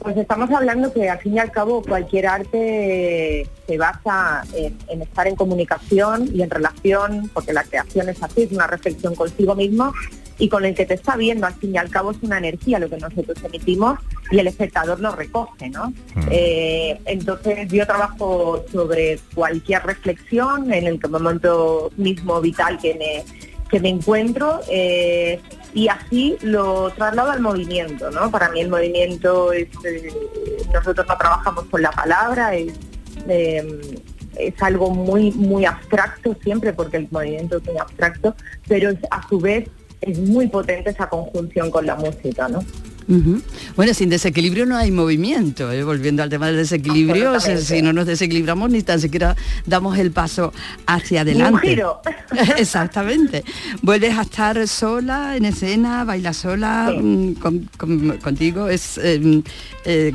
[0.07, 5.01] Pues estamos hablando que al fin y al cabo cualquier arte se basa en, en
[5.01, 9.53] estar en comunicación y en relación, porque la creación es así, es una reflexión consigo
[9.53, 9.91] mismo
[10.39, 12.79] y con el que te está viendo, al fin y al cabo es una energía
[12.79, 13.99] lo que nosotros emitimos
[14.31, 15.91] y el espectador lo recoge, ¿no?
[16.31, 23.25] Eh, entonces yo trabajo sobre cualquier reflexión en el momento mismo vital que me,
[23.69, 25.41] que me encuentro eh,
[25.77, 28.31] y así lo traslado al movimiento, ¿no?
[28.31, 30.11] Para mí el movimiento es, eh,
[30.73, 32.73] nosotros no trabajamos con la palabra, es,
[33.27, 34.01] eh,
[34.39, 38.35] es algo muy, muy abstracto siempre porque el movimiento es muy abstracto,
[38.67, 39.69] pero a su vez
[40.01, 42.65] es muy potente esa conjunción con la música, ¿no?
[43.75, 45.71] Bueno, sin desequilibrio no hay movimiento.
[45.71, 45.83] ¿eh?
[45.83, 47.75] Volviendo al tema del desequilibrio, o sea, Absolutamente.
[47.75, 50.51] si no nos desequilibramos ni tan siquiera damos el paso
[50.85, 51.67] hacia adelante.
[51.69, 52.01] giro.
[52.57, 53.43] Exactamente.
[53.81, 58.67] Vuelves a estar sola en escena, bailas sola mm, con- con- contigo.
[58.67, 59.41] Es eh,
[59.85, 60.13] eh,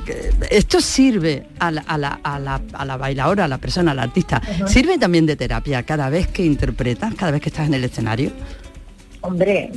[0.50, 3.98] esto sirve a la, a la- a la- a la bailadora, a la persona, al
[4.00, 4.42] artista.
[4.66, 8.32] Sirve también de terapia cada vez que interpretas, cada vez que estás en el escenario.
[9.24, 9.70] Hombre,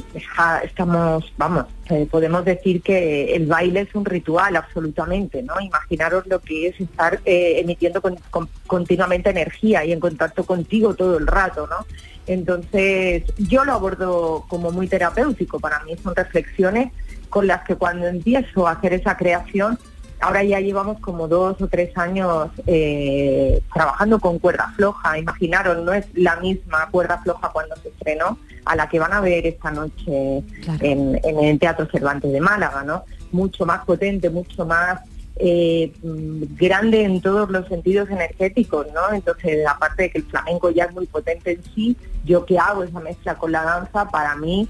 [0.63, 5.59] estamos, vamos, eh, podemos decir que el baile es un ritual absolutamente, ¿no?
[5.61, 10.95] Imaginaros lo que es estar eh, emitiendo con- con- continuamente energía y en contacto contigo
[10.95, 11.85] todo el rato, ¿no?
[12.25, 16.91] Entonces, yo lo abordo como muy terapéutico, para mí son reflexiones
[17.29, 19.77] con las que cuando empiezo a hacer esa creación,
[20.19, 25.93] ahora ya llevamos como dos o tres años eh, trabajando con cuerda floja, imaginaros, no
[25.93, 29.71] es la misma cuerda floja cuando se estrenó a la que van a ver esta
[29.71, 30.43] noche
[30.81, 33.03] en, en el Teatro Cervantes de Málaga, ¿no?
[33.31, 35.01] Mucho más potente, mucho más
[35.37, 39.13] eh, mm, grande en todos los sentidos energéticos, ¿no?
[39.13, 42.83] Entonces, aparte de que el flamenco ya es muy potente en sí, yo que hago
[42.83, 44.67] esa mezcla con la danza, para mí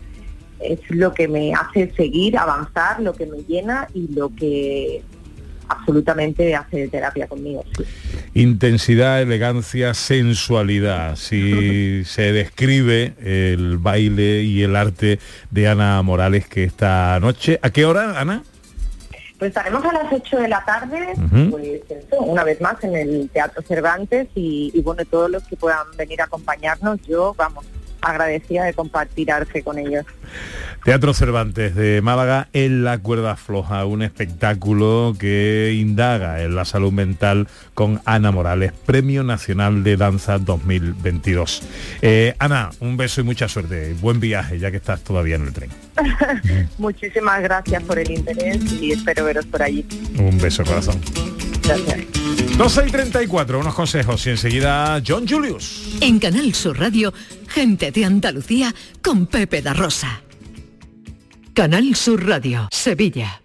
[0.59, 5.03] es lo que me hace seguir, avanzar, lo que me llena y lo que
[5.67, 7.63] absolutamente hace terapia conmigo.
[7.77, 7.83] sí.
[8.35, 11.15] Intensidad, elegancia, sensualidad.
[11.15, 15.19] Si se describe el baile y el arte
[15.51, 17.59] de Ana Morales que esta noche.
[17.61, 18.43] ¿A qué hora, Ana?
[19.39, 21.13] Pues estaremos a las 8 de la tarde,
[21.49, 25.55] pues eso, una vez más en el Teatro Cervantes y, y bueno, todos los que
[25.55, 27.65] puedan venir a acompañarnos, yo, vamos,
[28.05, 30.05] agradecida de compartir arte con ellos.
[30.83, 36.91] Teatro Cervantes de Málaga en la cuerda floja, un espectáculo que indaga en la salud
[36.91, 41.63] mental con Ana Morales, Premio Nacional de Danza 2022.
[42.03, 43.95] Eh, Ana, un beso y mucha suerte.
[43.99, 45.71] Buen viaje, ya que estás todavía en el tren.
[46.77, 49.85] Muchísimas gracias por el interés y espero veros por allí.
[50.19, 51.01] Un beso, corazón.
[51.63, 52.44] Gracias.
[52.57, 55.97] 12 y 34, unos consejos y enseguida John Julius.
[55.99, 57.13] En Canal Sur Radio,
[57.49, 60.21] gente de Andalucía con Pepe da Rosa.
[61.53, 63.44] Canal Sur Radio, Sevilla.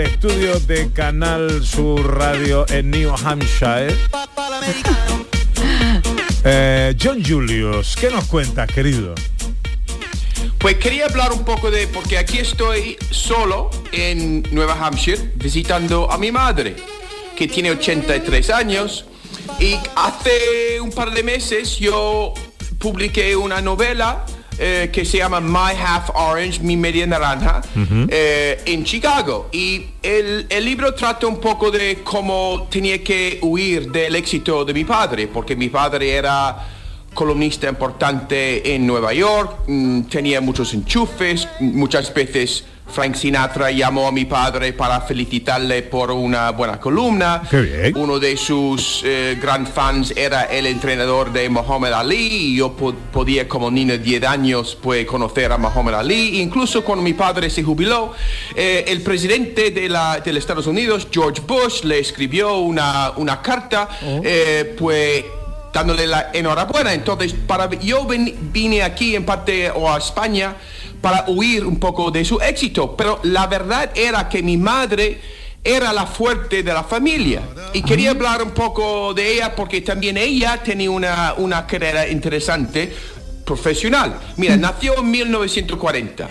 [0.00, 3.96] el estudio de Canal Sur Radio en New Hampshire.
[6.44, 9.16] Eh, John Julius, ¿qué nos cuentas, querido?
[10.58, 16.16] Pues quería hablar un poco de, porque aquí estoy solo en Nueva Hampshire visitando a
[16.16, 16.76] mi madre,
[17.34, 19.04] que tiene 83 años,
[19.58, 22.34] y hace un par de meses yo
[22.78, 24.24] publiqué una novela
[24.58, 27.62] eh, que se llama My Half Orange, mi media naranja,
[28.08, 29.48] eh, en Chicago.
[29.52, 34.74] Y el, el libro trata un poco de cómo tenía que huir del éxito de
[34.74, 36.66] mi padre, porque mi padre era
[37.14, 44.12] columnista importante en Nueva York, mm, tenía muchos enchufes, muchas veces Frank Sinatra llamó a
[44.12, 47.42] mi padre para felicitarle por una buena columna.
[47.50, 47.96] Qué bien.
[47.96, 52.94] Uno de sus eh, gran fans era el entrenador de Muhammad Ali y yo po-
[53.12, 56.40] podía como niño de 10 años pues conocer a Muhammad Ali.
[56.40, 58.12] Incluso cuando mi padre se jubiló,
[58.56, 63.40] eh, el presidente de, la, de los Estados Unidos, George Bush, le escribió una, una
[63.42, 65.24] carta eh, pues
[65.72, 66.92] dándole la enhorabuena.
[66.94, 70.56] Entonces, para, yo ven- vine aquí en parte o a España
[71.00, 75.20] para huir un poco de su éxito, pero la verdad era que mi madre
[75.62, 80.16] era la fuerte de la familia y quería hablar un poco de ella porque también
[80.16, 82.92] ella tenía una, una carrera interesante
[83.44, 84.18] profesional.
[84.36, 86.28] Mira, nació en 1940.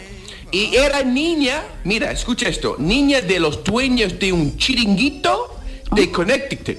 [0.52, 5.60] Y era niña, mira, escucha esto, niña de los dueños de un chiringuito
[5.92, 6.78] de Connecticut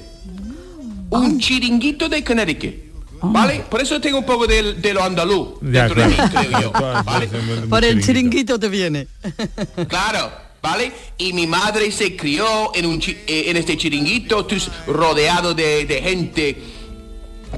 [1.10, 2.74] un chiringuito de Connecticut.
[3.20, 3.64] ¿Vale?
[3.68, 6.48] Por eso tengo un poco de, de lo andaluz Ya, dentro de mí, claro.
[6.50, 6.72] creo yo.
[7.04, 7.28] ¿vale?
[7.68, 9.08] Por el chiringuito te viene.
[9.88, 10.30] Claro,
[10.62, 10.92] ¿vale?
[11.18, 14.46] Y mi madre se crió en, un chi- eh, en este chiringuito,
[14.86, 16.56] rodeado de, de gente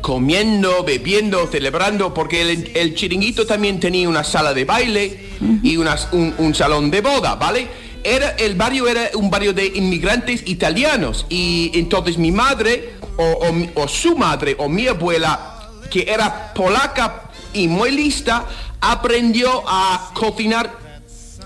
[0.01, 5.21] comiendo, bebiendo, celebrando, porque el, el chiringuito también tenía una sala de baile
[5.63, 7.67] y unas- un, un salón de boda, ¿vale?
[8.05, 13.53] Era, el barrio era un barrio de inmigrantes italianos y entonces mi madre o, o
[13.53, 18.45] mi- o su madre o mi abuela, que era polaca y muy lista,
[18.81, 20.71] aprendió a cocinar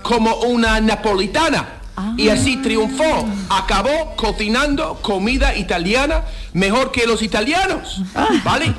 [0.01, 1.69] como una napolitana.
[2.17, 3.25] Y así triunfó.
[3.49, 8.01] Acabó cocinando comida italiana mejor que los italianos.
[8.43, 8.73] ¿Vale?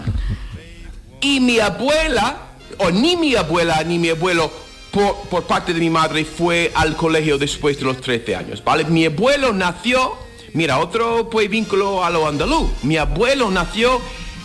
[1.21, 2.37] Y mi abuela,
[2.79, 4.51] o ni mi abuela ni mi abuelo,
[4.97, 8.65] por, por parte de mi madre, fue al colegio después de los 13 años.
[8.65, 8.85] ¿Vale?
[8.85, 10.15] Mi abuelo nació,
[10.55, 12.71] mira, otro pues vínculo a lo andaluz.
[12.83, 14.01] Mi abuelo nació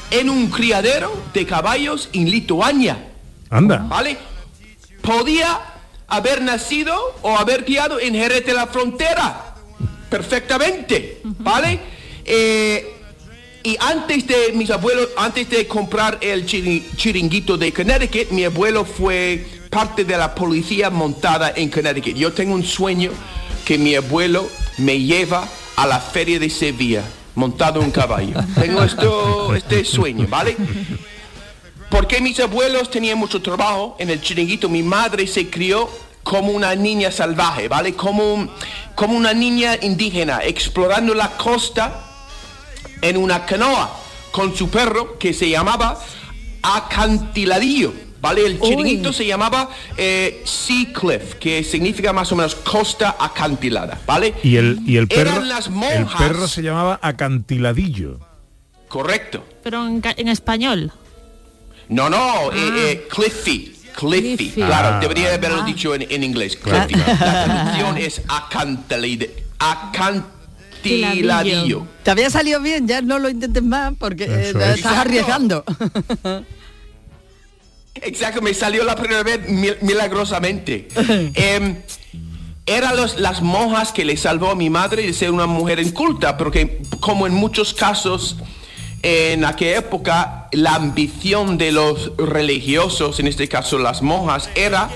[0.09, 3.07] en un criadero de caballos en Lituania.
[3.49, 3.77] Anda.
[3.77, 4.17] ¿Vale?
[5.01, 5.59] Podía
[6.09, 9.55] haber nacido o haber criado en Jerez de la Frontera.
[10.09, 11.21] Perfectamente.
[11.23, 11.79] ¿Vale?
[12.25, 12.93] Eh,
[13.63, 18.83] y antes de mis abuelos, antes de comprar el chiri- chiringuito de Connecticut, mi abuelo
[18.83, 22.13] fue parte de la policía montada en Connecticut.
[22.13, 23.11] Yo tengo un sueño
[23.65, 24.47] que mi abuelo
[24.77, 25.47] me lleva
[25.77, 27.03] a la feria de Sevilla
[27.35, 28.35] montado en un caballo.
[28.59, 30.57] Tengo esto, este sueño, ¿vale?
[31.89, 34.67] Porque mis abuelos tenían mucho trabajo en el chiringuito.
[34.67, 35.89] Mi madre se crió
[36.21, 37.93] como una niña salvaje, ¿vale?
[37.93, 38.49] Como,
[38.93, 42.03] como una niña indígena, explorando la costa
[43.01, 43.97] en una canoa
[44.31, 45.97] con su perro que se llamaba
[46.61, 48.10] acantiladillo.
[48.21, 48.45] ¿Vale?
[48.45, 54.35] El chiringuito se llamaba eh, Sea Cliff, que significa más o menos costa acantilada, ¿vale?
[54.43, 56.21] Y el, y el perro, Eran las el monjas.
[56.21, 58.19] perro se llamaba acantiladillo.
[58.87, 59.43] Correcto.
[59.63, 60.91] Pero en, español.
[61.89, 63.75] No, no, eh, eh, Cliffy.
[63.97, 64.61] Cliffy, Cliffy.
[64.61, 64.99] claro, Ah.
[65.01, 65.65] debería haberlo Ah.
[65.65, 66.55] dicho en, en inglés.
[66.57, 66.93] Cliffy.
[66.95, 67.05] La
[67.45, 68.21] traducción es
[70.83, 71.87] acantiladillo.
[72.03, 75.63] Te había salido bien, ya no lo intentes más porque eh, estás arriesgando.
[77.95, 80.87] Exacto, me salió la primera vez mil- milagrosamente.
[81.35, 81.77] Em,
[82.65, 86.81] eran las monjas que le salvó a mi madre de ser una mujer inculta, porque
[86.99, 88.37] como en muchos casos
[89.03, 94.89] en aquella época la ambición de los religiosos, en este caso las monjas, era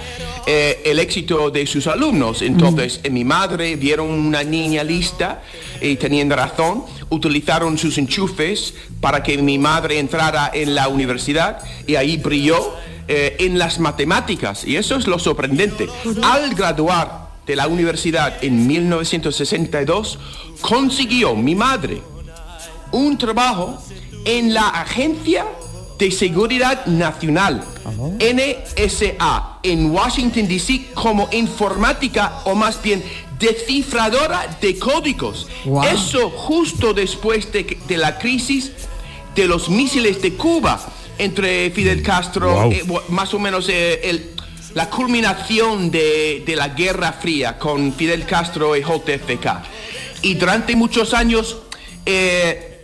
[0.45, 2.41] eh, el éxito de sus alumnos.
[2.41, 5.41] Entonces, en mi madre vieron una niña lista
[5.82, 11.95] y teniendo razón, utilizaron sus enchufes para que mi madre entrara en la universidad y
[11.95, 12.74] ahí brilló
[13.08, 14.66] eh, en las matemáticas.
[14.66, 15.88] Y eso es lo sorprendente.
[16.24, 20.20] Al graduar de la universidad en 1962,
[20.62, 22.01] consiguió mi madre
[22.96, 23.78] un trabajo
[24.26, 25.46] en la Agencia
[26.00, 27.64] de Seguridad Nacional,
[28.20, 33.04] NSA, en Washington, D.C., como informática o más bien
[33.39, 35.48] descifradora de códigos.
[35.66, 35.84] Wow.
[35.84, 38.72] Eso justo después de, la crisis
[39.36, 40.80] de los misiles de Cuba
[41.18, 42.72] entre Fidel Castro, Wow.
[42.72, 44.32] eh, más o menos eh, el-
[44.74, 49.62] la culminación de, de la Guerra Fría con Fidel Castro y JFK.
[50.22, 51.58] Y durante muchos años
[52.06, 52.74] eh,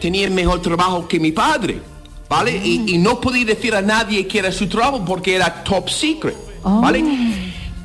[0.00, 1.80] tenía el mejor trabajo que mi padre,
[2.28, 2.56] ¿vale?
[2.56, 6.36] Y, y no podía decir a nadie que era su trabajo porque era top secret,
[6.62, 7.04] ¿vale?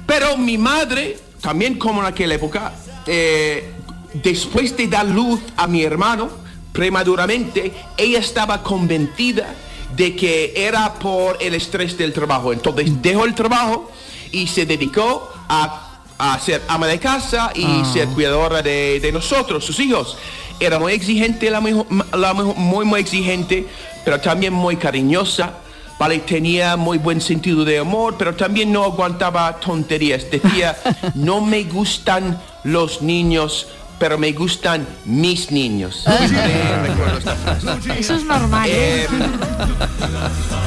[0.06, 2.74] Pero mi madre, también como en aquella época,
[3.08, 3.72] eh,
[4.14, 6.30] después de dar luz a mi hermano
[6.72, 9.56] prematuramente, ella estaba convencida
[9.96, 12.52] de que era por el estrés del trabajo.
[12.52, 13.92] Entonces dejó el trabajo
[14.32, 17.90] y se dedicó a, a ser ama de casa y Ah.
[17.94, 20.18] ser cuidadora de, de nosotros, sus hijos.
[20.60, 21.86] Era muy exigente, la, mejo-
[22.16, 23.68] la mejo- muy, muy exigente,
[24.06, 25.54] pero también muy cariñosa.
[26.00, 26.20] ¿vale?
[26.20, 30.30] Tenía muy buen sentido de humor, pero también no aguantaba tonterías.
[30.30, 30.76] Decía,
[31.16, 33.68] no me gustan los niños,
[34.00, 36.04] pero me gustan mis niños.
[37.98, 38.70] Eso es normal.
[38.70, 39.04] ¿eh?
[39.04, 39.08] Eh,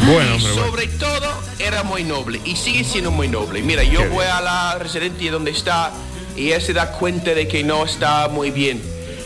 [0.06, 0.38] bueno.
[0.40, 1.26] sobre todo
[1.58, 3.62] era muy noble y sigue siendo muy noble.
[3.62, 5.90] Mira, yo voy a la residencia donde está
[6.36, 8.80] y ella se da cuenta de que no está muy bien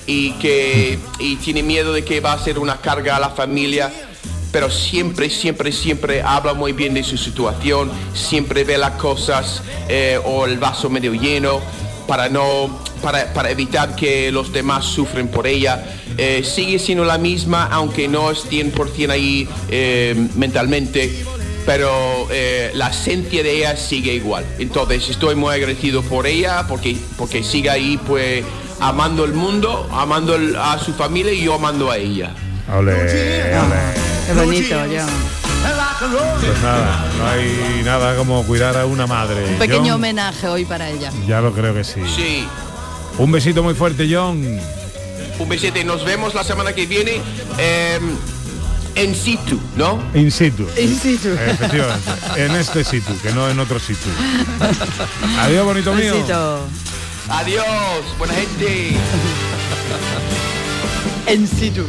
[0.07, 3.93] y que y tiene miedo de que va a ser una carga a la familia.
[4.53, 10.19] Pero siempre, siempre, siempre habla muy bien de su situación, siempre ve las cosas eh,
[10.25, 11.61] o el vaso medio lleno
[12.09, 15.85] para no para, para evitar que los demás sufren por ella.
[16.19, 21.25] Eh, sigue siendo la misma, aunque no es 100% ahí eh, mentalmente,
[21.65, 22.27] pero
[22.75, 24.45] la esencia de ella sigue igual.
[24.59, 28.45] Entonces estoy muy agradecido por ella, porque, porque sigue ahí pues
[28.81, 32.33] amando el mundo, amando el- a su familia y yo amando a ella.
[32.75, 32.93] Ole.
[34.27, 35.41] Qué bonito, John.
[36.41, 39.45] Pues nada, no hay nada como cuidar a una madre.
[39.51, 41.13] Un pequeño John, homenaje hoy para ella.
[41.27, 42.01] Ya lo creo que sí.
[42.17, 42.49] Sí.
[43.19, 44.43] Un besito muy fuerte, John.
[45.39, 47.21] Un besete, nos vemos la semana que viene
[47.59, 47.99] eh,
[48.95, 50.03] en situ, ¿no?
[50.15, 50.67] In situ.
[50.79, 51.29] In situ.
[51.29, 52.11] Efectivamente.
[52.37, 54.11] En este sitio, que no en otro sitio.
[55.41, 56.15] Adiós, bonito mío.
[56.15, 56.61] Besito.
[57.31, 57.65] Adiós,
[58.19, 58.97] buena gente.
[61.29, 61.87] En situ.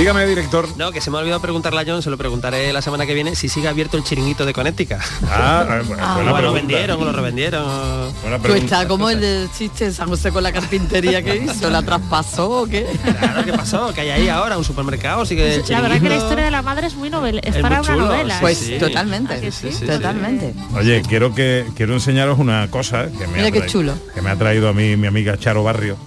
[0.00, 0.66] Dígame, director.
[0.78, 3.12] No, que se me ha olvidado preguntarle a John, se lo preguntaré la semana que
[3.12, 4.96] viene, si sigue abierto el chiringuito de Connecticut.
[5.28, 6.14] Ah, eh, bu- Ah.
[6.14, 8.10] buena o lo vendieron, o lo revendieron.
[8.40, 11.82] Pues está como el del chiste de San José con la carpintería que hizo, la
[11.82, 12.86] traspasó o qué.
[13.20, 13.92] Claro, ¿qué pasó?
[13.92, 16.62] Que hay ahí ahora un supermercado, sigue el La verdad que la historia de la
[16.62, 18.38] madre es muy novela, es, Es para muy una chulo, novela.
[18.40, 18.78] Pues sí.
[18.78, 19.68] totalmente, ¿A que sí?
[19.84, 20.54] totalmente.
[20.76, 23.94] Oye, quiero que quiero enseñaros una cosa que me, Mira ha qué traído- chulo.
[24.14, 25.98] que me ha traído a mí mi amiga Charo Barrio.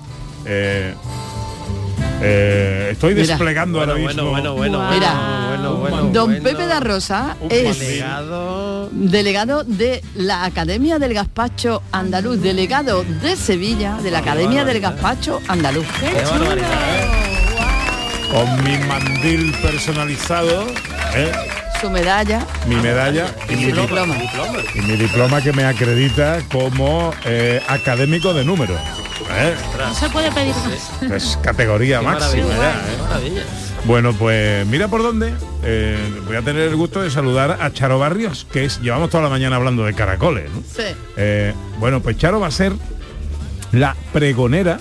[0.46, 0.96] Eh,
[2.24, 3.28] eh, estoy Mira.
[3.28, 4.30] desplegando ahora Bueno, mismo.
[4.32, 6.44] bueno, bueno, bueno, Mira, bueno, bueno, Don bueno.
[6.44, 8.90] Pepe da Rosa Un es delegado.
[8.92, 15.42] delegado de la Academia del Gazpacho Andaluz, delegado de Sevilla de la Academia del Gazpacho
[15.48, 15.86] Andaluz.
[18.32, 20.66] Con mi mandil personalizado,
[21.16, 21.32] ¿eh?
[21.80, 24.16] Su medalla, mi medalla y mi diploma.
[24.74, 28.76] Y mi diploma que me acredita como eh, académico de número.
[29.32, 29.56] ¿Eh?
[29.78, 31.12] No se puede pedir más.
[31.12, 32.98] Es categoría Qué máxima maravilla, ya, qué ¿eh?
[33.02, 33.44] maravilla.
[33.86, 35.34] Bueno, pues mira por dónde.
[35.64, 39.24] Eh, voy a tener el gusto de saludar a Charo Barrios, que es, llevamos toda
[39.24, 40.50] la mañana hablando de caracoles.
[40.52, 40.62] ¿no?
[40.62, 40.84] Sí.
[41.18, 42.74] Eh, bueno, pues Charo va a ser
[43.72, 44.80] la pregonera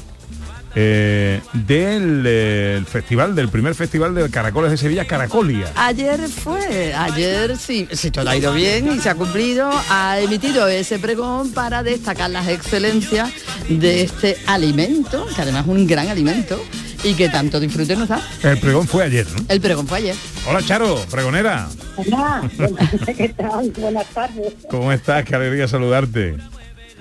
[0.75, 5.67] eh, del eh, festival, del primer festival de caracoles de Sevilla, Caracolia.
[5.77, 10.67] Ayer fue, ayer sí, si todo ha ido bien y se ha cumplido, ha emitido
[10.69, 13.31] ese pregón para destacar las excelencias
[13.69, 16.63] de este alimento, que además es un gran alimento
[17.05, 18.21] y que tanto disfrute nos da.
[18.43, 19.45] El pregón fue ayer, ¿no?
[19.49, 20.17] El pregón fue ayer.
[20.49, 21.69] Hola Charo, pregonera.
[21.97, 22.49] Hola,
[23.17, 23.71] ¿qué tal?
[23.77, 24.55] Buenas tardes.
[24.71, 25.25] ¿Cómo estás?
[25.25, 26.37] Qué alegría saludarte.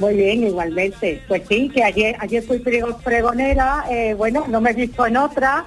[0.02, 1.22] Muy bien, igualmente.
[1.28, 5.16] Pues sí, que ayer ayer fui prego- pregonera, eh, bueno, no me he visto en
[5.16, 5.64] otra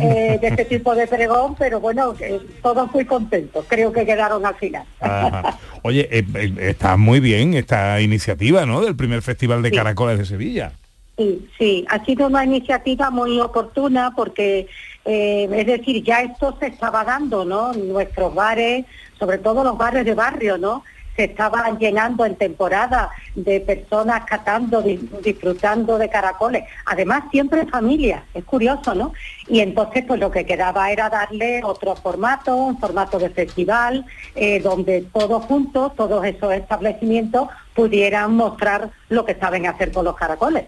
[0.00, 4.46] eh, de este tipo de pregón, pero bueno, que todos muy contentos, creo que quedaron
[4.46, 4.84] al final.
[5.00, 5.58] Ajá.
[5.82, 8.80] Oye, eh, eh, está muy bien esta iniciativa, ¿no?
[8.80, 9.76] Del primer festival de Sí.
[9.76, 10.72] caracoles de Sevilla.
[11.18, 14.66] Sí, sí, ha sido una iniciativa muy oportuna porque,
[15.04, 17.74] eh, es decir, ya esto se estaba dando, ¿no?
[17.74, 18.86] Nuestros bares,
[19.18, 20.82] sobre todo los bares de barrio, ¿no?
[21.16, 26.64] Se estaban llenando en temporada de personas catando, di- disfrutando de caracoles.
[26.86, 29.12] Además, siempre familia, es curioso, ¿no?
[29.48, 34.04] Y entonces, pues lo que quedaba era darle otro formato, un formato de festival,
[34.34, 40.14] eh, donde todos juntos, todos esos establecimientos, pudieran mostrar lo que saben hacer con los
[40.14, 40.66] caracoles.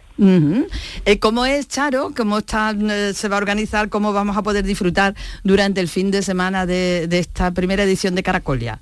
[1.05, 2.13] Eh, ¿Cómo es, Charo?
[2.17, 3.89] ¿Cómo eh, se va a organizar?
[3.89, 8.25] ¿Cómo vamos a poder disfrutar durante el fin de semana de esta primera edición de
[8.25, 8.81] Caracolia?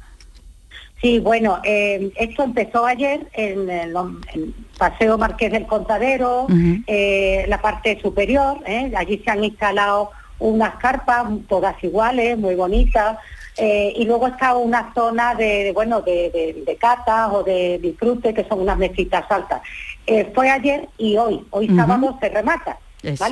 [1.04, 3.94] Sí, bueno, eh, esto empezó ayer en el
[4.32, 6.46] en Paseo Marqués del Contadero,
[6.86, 8.90] eh, la parte superior, ¿eh?
[8.96, 13.18] allí se han instalado unas carpas, todas iguales, muy bonitas,
[13.58, 18.44] y luego está una zona de, bueno, de, de- de catas o de disfrute, que
[18.44, 19.60] son unas mesitas altas.
[20.34, 21.76] Fue ayer y hoy, hoy Ujú.
[21.76, 23.22] sábado se remata, Eso.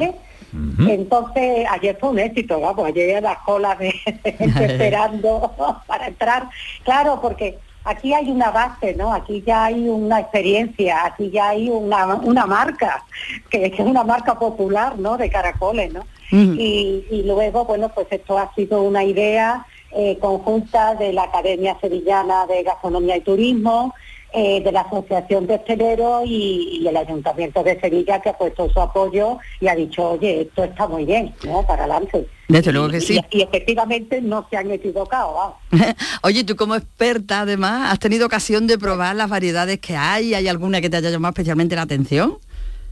[0.53, 5.53] Entonces, ayer fue un éxito, vamos, ayer las colas de gente esperando
[5.86, 6.48] para entrar.
[6.84, 9.12] Claro, porque aquí hay una base, ¿no?
[9.12, 13.05] Aquí ya hay una experiencia, aquí ya hay una, una marca,
[13.48, 15.16] que, que es una marca popular, ¿no?
[15.16, 16.05] De caracoles, ¿no?
[16.34, 22.46] Y luego, bueno, pues esto ha sido una idea eh, conjunta de la Academia Sevillana
[22.46, 23.94] de Gastronomía y Turismo,
[24.33, 28.68] eh, de la Asociación de Hosteleros y, y el Ayuntamiento de Sevilla que ha puesto
[28.70, 31.66] su apoyo y ha dicho, oye, esto está muy bien, ¿no?
[31.66, 32.26] Para adelante.
[32.49, 33.20] Desde luego que sí.
[33.30, 35.95] Y, y efectivamente no se han equivocado, vamos.
[36.22, 40.35] Oye, tú como experta además, ¿has tenido ocasión de probar las variedades que hay?
[40.35, 42.39] ¿Hay alguna que te haya llamado especialmente la atención?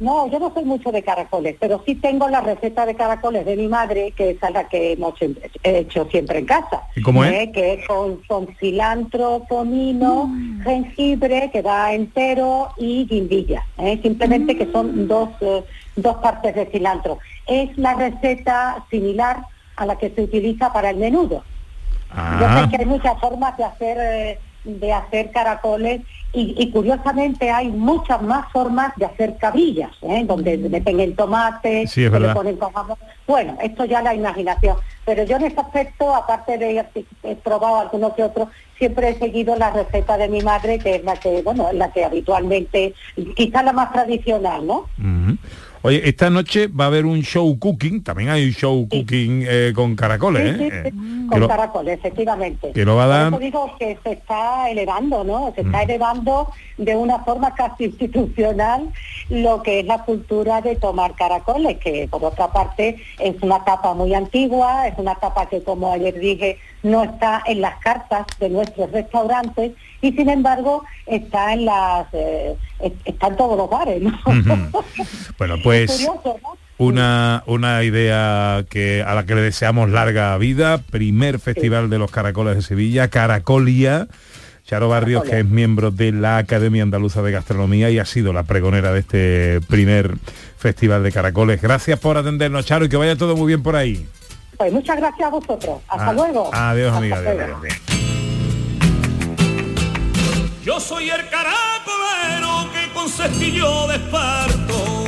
[0.00, 3.54] No, yo no soy mucho de caracoles, pero sí tengo la receta de caracoles de
[3.54, 5.14] mi madre, que es la que hemos
[5.62, 6.84] hecho siempre en casa.
[6.96, 7.32] ¿Y cómo es?
[7.32, 7.50] ¿eh?
[7.52, 10.30] Que es con, con cilantro, comino,
[10.64, 13.66] jengibre, que va entero, y guindilla.
[13.78, 14.00] ¿eh?
[14.02, 15.62] Simplemente que son dos, eh,
[15.96, 17.18] dos partes de cilantro.
[17.46, 19.42] Es la receta similar
[19.76, 21.44] a la que se utiliza para el menudo.
[22.08, 26.70] Yo Ah, sé que hay muchas formas de hacer eh, de hacer caracoles y, y
[26.70, 30.24] curiosamente hay muchas más formas de hacer cabrillas, ¿eh?
[30.24, 32.96] donde le meten el tomate, Sí, es le ponen con jamón.
[33.26, 34.76] Bueno, esto ya la imaginación.
[35.04, 36.84] Pero yo en ese aspecto, aparte de
[37.24, 41.04] he probado algunos que otros, siempre he seguido la receta de mi madre, que es
[41.04, 42.94] la que, bueno, la que habitualmente,
[43.34, 44.86] quizá la más tradicional, ¿no?
[45.82, 49.72] Oye, esta noche va a haber un show cooking, también hay un show cooking eh,
[49.74, 50.68] con caracoles, Sí, ¿eh?
[50.84, 50.92] sí, Eh,
[51.26, 52.72] con lo- caracoles, efectivamente.
[52.72, 55.52] que lo va a Por dar- eso digo que se está elevando, ¿no?
[55.56, 55.66] Se Mm.
[55.66, 58.90] está elevando de una forma casi institucional
[59.30, 63.94] lo que es la cultura de tomar caracoles, que por otra parte es una tapa
[63.94, 68.48] muy antigua, es una tapa que como ayer dije no está en las cartas de
[68.48, 74.00] nuestros restaurantes y sin embargo está en las eh, es- está en todos los bares,
[74.02, 74.18] ¿no?
[75.38, 76.56] Bueno, Es pues curioso, ¿no?
[76.78, 82.10] una, una idea que a la que le deseamos larga vida, primer festival de los
[82.10, 84.06] caracoles de Sevilla, Caracolia.
[84.66, 88.44] Charo Barrios, que es miembro de la Academia Andaluza de Gastronomía y ha sido la
[88.44, 90.14] pregonera de este primer
[90.58, 91.60] festival de caracoles.
[91.60, 94.06] Gracias por atendernos, Charo, y que vaya todo muy bien por ahí.
[94.56, 95.80] Pues muchas gracias a vosotros.
[95.88, 96.50] Hasta Ah, luego.
[96.54, 97.16] Adiós, Hasta amiga.
[97.16, 97.56] Adiós, luego.
[97.58, 97.74] adiós.
[100.64, 104.99] Yo soy el caracolero que con cestillo desperto.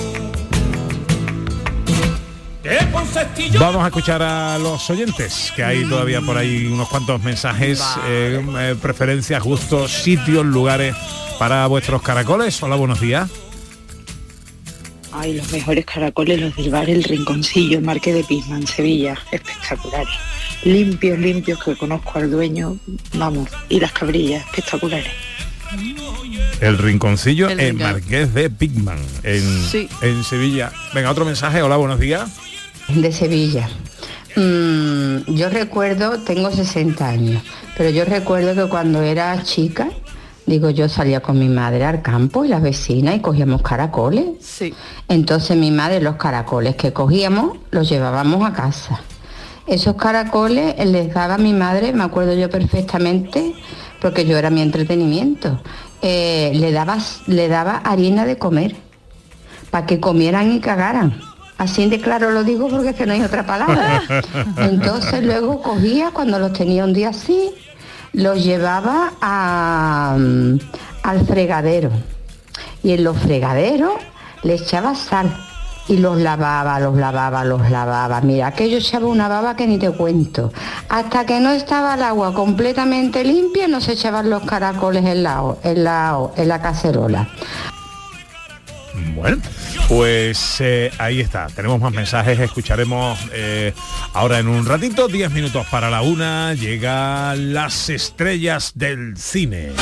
[3.59, 8.41] Vamos a escuchar a los oyentes, que hay todavía por ahí unos cuantos mensajes, eh,
[8.59, 10.95] eh, preferencias, gustos, sitios, lugares
[11.39, 12.63] para vuestros caracoles.
[12.63, 13.29] Hola, buenos días.
[15.13, 20.09] Ay, los mejores caracoles, los del bar El Rinconcillo, en Marque de Pisman, Sevilla, espectaculares.
[20.63, 22.77] Limpios, limpios, que conozco al dueño,
[23.15, 25.13] vamos, y las cabrillas, espectaculares.
[26.61, 27.77] El rinconcillo El en.
[27.79, 29.89] Marqués de Pigman, en, Sí.
[30.01, 30.73] en Sevilla.
[30.95, 31.61] Venga, otro mensaje.
[31.61, 32.31] Hola, buenos días.
[32.95, 33.69] De Sevilla.
[34.37, 37.43] Mm, yo recuerdo, tengo 60 años,
[37.77, 39.91] pero yo recuerdo que cuando era chica,
[40.47, 44.25] digo, yo salía con mi madre al campo y las vecinas y cogíamos caracoles.
[44.41, 44.75] Sí.
[45.09, 49.01] Entonces mi madre los caracoles que cogíamos los llevábamos a casa.
[49.67, 53.55] Esos caracoles les daba a mi madre, me acuerdo yo perfectamente,
[54.01, 55.61] porque yo era mi entretenimiento,
[56.03, 58.75] eh, le, daba, le daba harina de comer,
[59.71, 61.32] para que comieran y cagaran.
[61.63, 64.03] Así de claro lo digo porque es que no hay otra palabra.
[64.57, 67.53] Entonces luego cogía, cuando los tenía un día así,
[68.13, 70.59] los llevaba a, mm,
[71.05, 71.91] al fregadero.
[72.83, 73.93] Y en los fregaderos
[74.43, 75.33] le echaba sal
[75.87, 78.21] y los lavaba, los lavaba, los lavaba.
[78.23, 80.53] Mira, aquello echaba una baba que ni te cuento.
[80.89, 85.45] Hasta que no estaba el agua completamente limpia, no se echaban los caracoles en la,
[85.63, 87.29] en la, en la cacerola.
[89.15, 89.39] Bueno,
[89.89, 91.47] pues eh, ahí está.
[91.49, 92.39] Tenemos más mensajes.
[92.39, 93.73] Escucharemos eh,
[94.13, 96.55] ahora en un ratito, 10 minutos para la una.
[96.55, 99.73] Llega las estrellas del cine.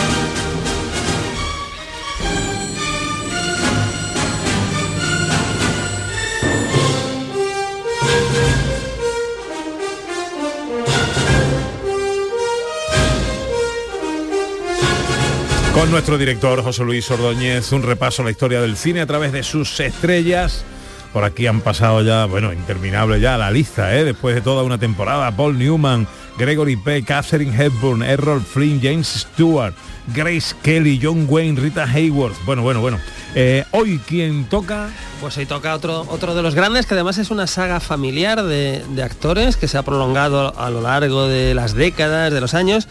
[15.75, 19.33] Con nuestro director José Luis Ordóñez, un repaso a la historia del cine a través
[19.33, 20.65] de sus estrellas.
[21.13, 24.05] Por aquí han pasado ya, bueno, interminable ya la lista, ¿eh?
[24.05, 25.35] después de toda una temporada.
[25.35, 26.07] Paul Newman,
[26.39, 29.75] Gregory Peck, Catherine Hepburn, Errol Flynn, James Stewart,
[30.15, 32.37] Grace Kelly, John Wayne, Rita Hayworth.
[32.45, 32.99] Bueno, bueno, bueno.
[33.35, 34.89] Eh, hoy quien toca...
[35.21, 38.85] Pues hoy toca otro, otro de los grandes, que además es una saga familiar de,
[38.89, 42.89] de actores que se ha prolongado a lo largo de las décadas, de los años.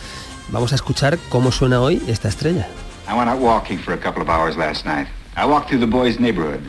[0.51, 2.67] Vamos a escuchar cómo suena hoy esta estrella.
[3.07, 5.07] I went out walking for a couple of hours last night.
[5.35, 6.61] I walked through the boys' neighborhood.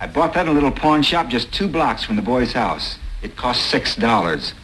[0.00, 2.98] I bought that in a little pawn shop just two blocks from the boys' house.
[3.22, 4.54] It cost six dollars.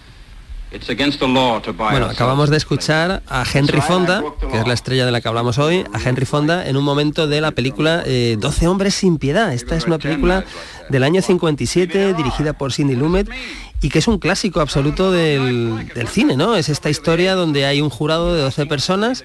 [0.70, 4.66] It's against the law to buy Bueno, acabamos de escuchar a Henry Fonda, que es
[4.66, 7.52] la estrella de la que hablamos hoy, a Henry Fonda en un momento de la
[7.52, 9.54] película eh, 12 hombres sin piedad.
[9.54, 10.44] Esta es una película
[10.90, 13.30] del año 57 dirigida por Cindy Lumet
[13.80, 16.56] y que es un clásico absoluto del, cine, ¿no?
[16.56, 19.24] Es esta historia donde hay un jurado de 12 personas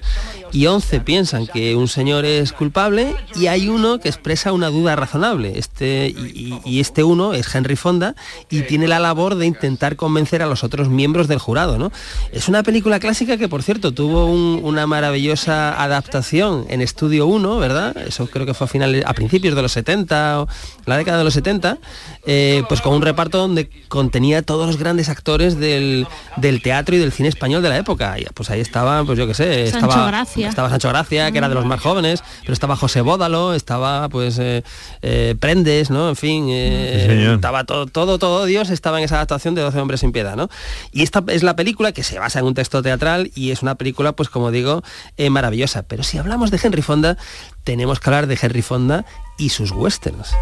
[0.52, 4.94] y 11 piensan que un señor es culpable y hay uno que expresa una duda
[4.96, 5.58] razonable.
[5.58, 8.14] Este, y, este uno es Henry Fonda
[8.50, 11.90] y tiene la labor de intentar convencer a los otros miembros del jurado, ¿no?
[12.32, 17.58] Es una película clásica que, por cierto, tuvo un, una maravillosa adaptación en Estudio 1,
[17.58, 17.96] ¿verdad?
[17.96, 18.68] Eso creo que fue
[19.04, 20.48] a principios de los 70 o
[20.86, 21.78] la década de los 70,
[22.26, 26.98] eh, pues con un reparto donde contenía todos los grandes actores del, del, teatro y
[26.98, 28.18] del cine español de la época.
[28.18, 30.48] Y, pues ahí estaba, pues yo qué sé, Sancho estaba, Gracia.
[30.48, 34.38] estaba Sancho Gracia, que era de los más jóvenes, pero estaba José Bódalo, estaba pues
[34.38, 34.62] eh,
[35.02, 36.08] eh, Prendes, ¿no?
[36.08, 40.00] En fin, eh, estaba todo, todo, todo Dios estaba en esa adaptación de 12 hombres
[40.00, 40.48] sin piedad, ¿no?
[40.92, 43.74] Y esta es la película que se basa en un texto teatral y es una
[43.74, 44.82] película, pues como digo,
[45.30, 45.82] maravillosa.
[45.82, 47.16] Pero si hablamos de Henry Fonda,
[47.64, 49.04] tenemos que hablar de Henry Fonda
[49.38, 50.34] y sus westerns.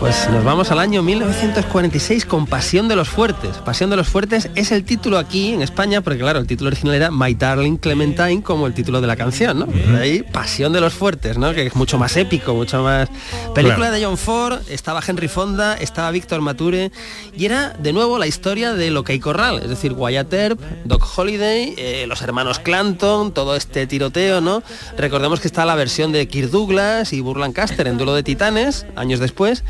[0.00, 3.56] Pues nos vamos al año 1946 con Pasión de los Fuertes.
[3.64, 6.94] Pasión de los Fuertes es el título aquí en España, porque claro, el título original
[6.94, 9.66] era My Darling Clementine como el título de la canción, ¿no?
[9.66, 11.54] De ahí Pasión de los Fuertes, ¿no?
[11.54, 13.08] Que es mucho más épico, mucho más...
[13.54, 13.94] Película Claro.
[13.96, 16.92] de John Ford, estaba Henry Fonda, estaba Víctor Mature
[17.34, 20.60] y era de nuevo la historia de lo que hay corral, es decir, Wyatt Earp,
[20.84, 24.62] Doc Holliday, eh, los hermanos Clanton, todo este tiroteo, ¿no?
[24.98, 28.84] Recordemos que está la versión de Kirk Douglas y Burl Lancaster en Duelo de Titanes,
[28.94, 29.64] años después,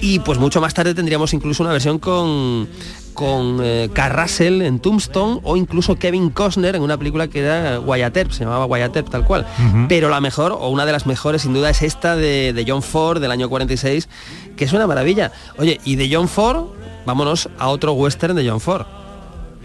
[0.00, 2.68] y pues mucho más tarde tendríamos incluso una versión con
[3.14, 7.78] con eh, Carl Russell en Tombstone o incluso Kevin Costner en una película que era
[7.80, 9.46] Wyatt Earp, se llamaba Wyatt Earp tal cual.
[9.88, 12.82] Pero la mejor o una de las mejores sin duda es esta de, de John
[12.82, 14.08] Ford del año 46,
[14.56, 15.32] que es una maravilla.
[15.58, 16.68] Oye, y de John Ford,
[17.04, 18.86] vámonos a otro western de John Ford.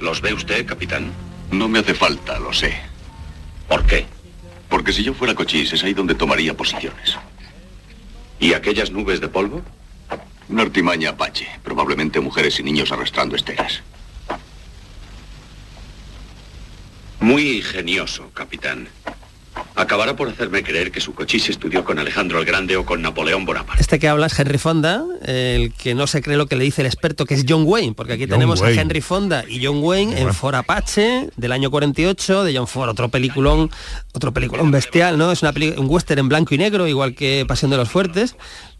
[0.01, 1.11] ¿Los ve usted, capitán?
[1.51, 2.73] No me hace falta, lo sé.
[3.69, 4.05] ¿Por qué?
[4.69, 7.17] Porque si yo fuera Cochise es ahí donde tomaría posiciones.
[8.39, 9.61] ¿Y aquellas nubes de polvo?
[10.47, 13.81] Una artimaña apache, probablemente mujeres y niños arrastrando esteras.
[17.19, 18.87] Muy ingenioso, capitán.
[19.77, 23.45] Acabará por hacerme creer que su cochise estudió con Alejandro el Grande o con Napoleón
[23.45, 23.81] Bonaparte.
[23.81, 26.81] Este que habla es Henry Fonda, el que no se cree lo que le dice
[26.81, 28.77] el experto, que es John Wayne, porque aquí John tenemos Wayne.
[28.79, 30.33] a Henry Fonda y John Wayne en.
[30.33, 33.69] Ford Apache del año 48, de John Ford, otro peliculón,
[34.13, 35.31] otro peliculón bestial, ¿no?
[35.31, 38.35] Es una peli- un western en blanco y negro, igual que Pasión de los Fuertes,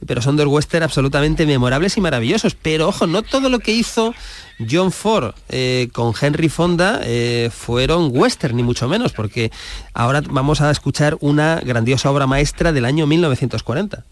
[0.06, 2.56] pero son dos western absolutamente memorables y maravillosos.
[2.56, 4.14] Pero ojo, no todo lo que hizo
[4.60, 9.52] John Ford eh, con Henry Fonda eh, fueron western, ni mucho menos, porque
[9.94, 14.04] ahora vamos a escuchar una grandiosa obra maestra del año 1940.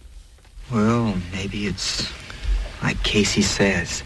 [0.69, 2.09] Well, maybe it's
[2.81, 4.03] like Casey says.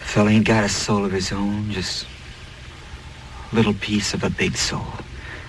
[0.00, 2.06] The fella ain't got a soul of his own, just
[3.52, 4.86] a little piece of a big soul.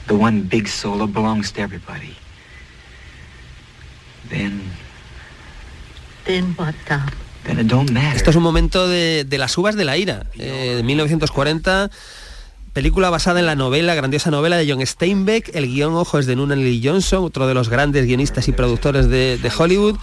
[0.08, 2.16] The one big soul that belongs to everybody.
[4.30, 4.62] Then,
[6.26, 7.10] Then what, Tom?
[8.16, 11.90] Esto es un momento de, de las uvas de la ira, eh, de 1940,
[12.74, 16.36] película basada en la novela, grandiosa novela de John Steinbeck, el guion, ojo, es de
[16.36, 19.98] Noonan Lee Johnson, otro de los grandes guionistas y productores de, de Hollywood,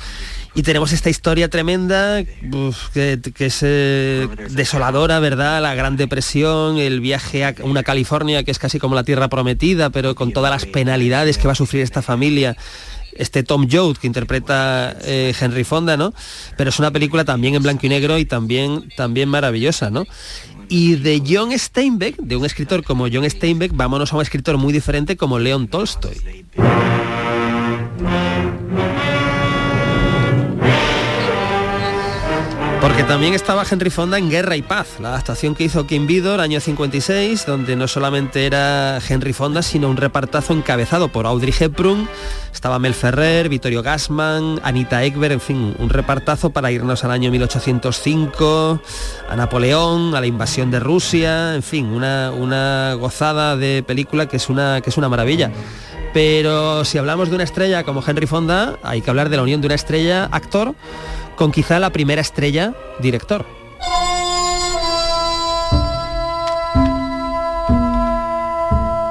[0.55, 5.61] y tenemos esta historia tremenda uf, que, que es eh, desoladora, ¿verdad?
[5.61, 9.91] La Gran Depresión, el viaje a una California que es casi como la tierra prometida,
[9.91, 12.57] pero con todas las penalidades que va a sufrir esta familia
[13.19, 16.13] este Tom Joad que interpreta eh, Henry Fonda, ¿no?
[16.57, 20.05] Pero es una película también en blanco y negro y también, también maravillosa, ¿no?
[20.69, 24.73] Y de John Steinbeck, de un escritor como John Steinbeck, vámonos a un escritor muy
[24.73, 26.17] diferente como Leon Tolstoy.
[32.87, 36.41] Porque también estaba Henry Fonda en Guerra y Paz, la adaptación que hizo Kim Vidor,
[36.41, 42.09] año 56, donde no solamente era Henry Fonda, sino un repartazo encabezado por Audrey Hepburn,
[42.55, 47.33] estaba Mel Ferrer, Vittorio Gassman, Anita Ekberg, en fin, un repartazo para irnos al año
[47.33, 48.81] 1805,
[49.29, 54.37] a Napoleón, a la invasión de Rusia, en fin, una, una gozada de película que
[54.37, 55.51] es una, que es una maravilla.
[56.15, 59.61] Pero si hablamos de una estrella como Henry Fonda, hay que hablar de la unión
[59.61, 60.75] de una estrella actor
[61.37, 63.47] con quizá la primera estrella director.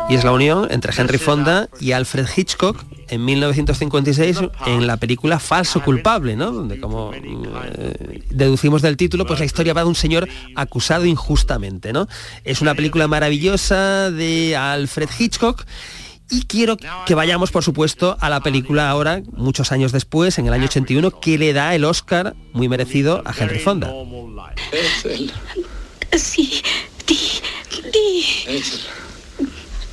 [0.08, 5.40] Y es la unión entre Henry Fonda y Alfred Hitchcock en 1956 en la película
[5.40, 6.52] Falso culpable, ¿no?
[6.52, 11.92] Donde como eh, deducimos del título, pues la historia va de un señor acusado injustamente,
[11.92, 12.08] ¿no?
[12.44, 15.66] Es una película maravillosa de Alfred Hitchcock
[16.30, 20.54] y quiero que vayamos, por supuesto, a la película ahora, muchos años después, en el
[20.54, 23.92] año 81, que le da el Oscar muy merecido a Henry Fonda.
[26.18, 26.62] Sí,
[27.06, 27.20] di,
[27.92, 28.24] di.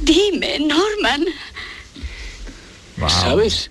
[0.00, 1.26] Dime, Norman.
[3.08, 3.70] ¿Sabes?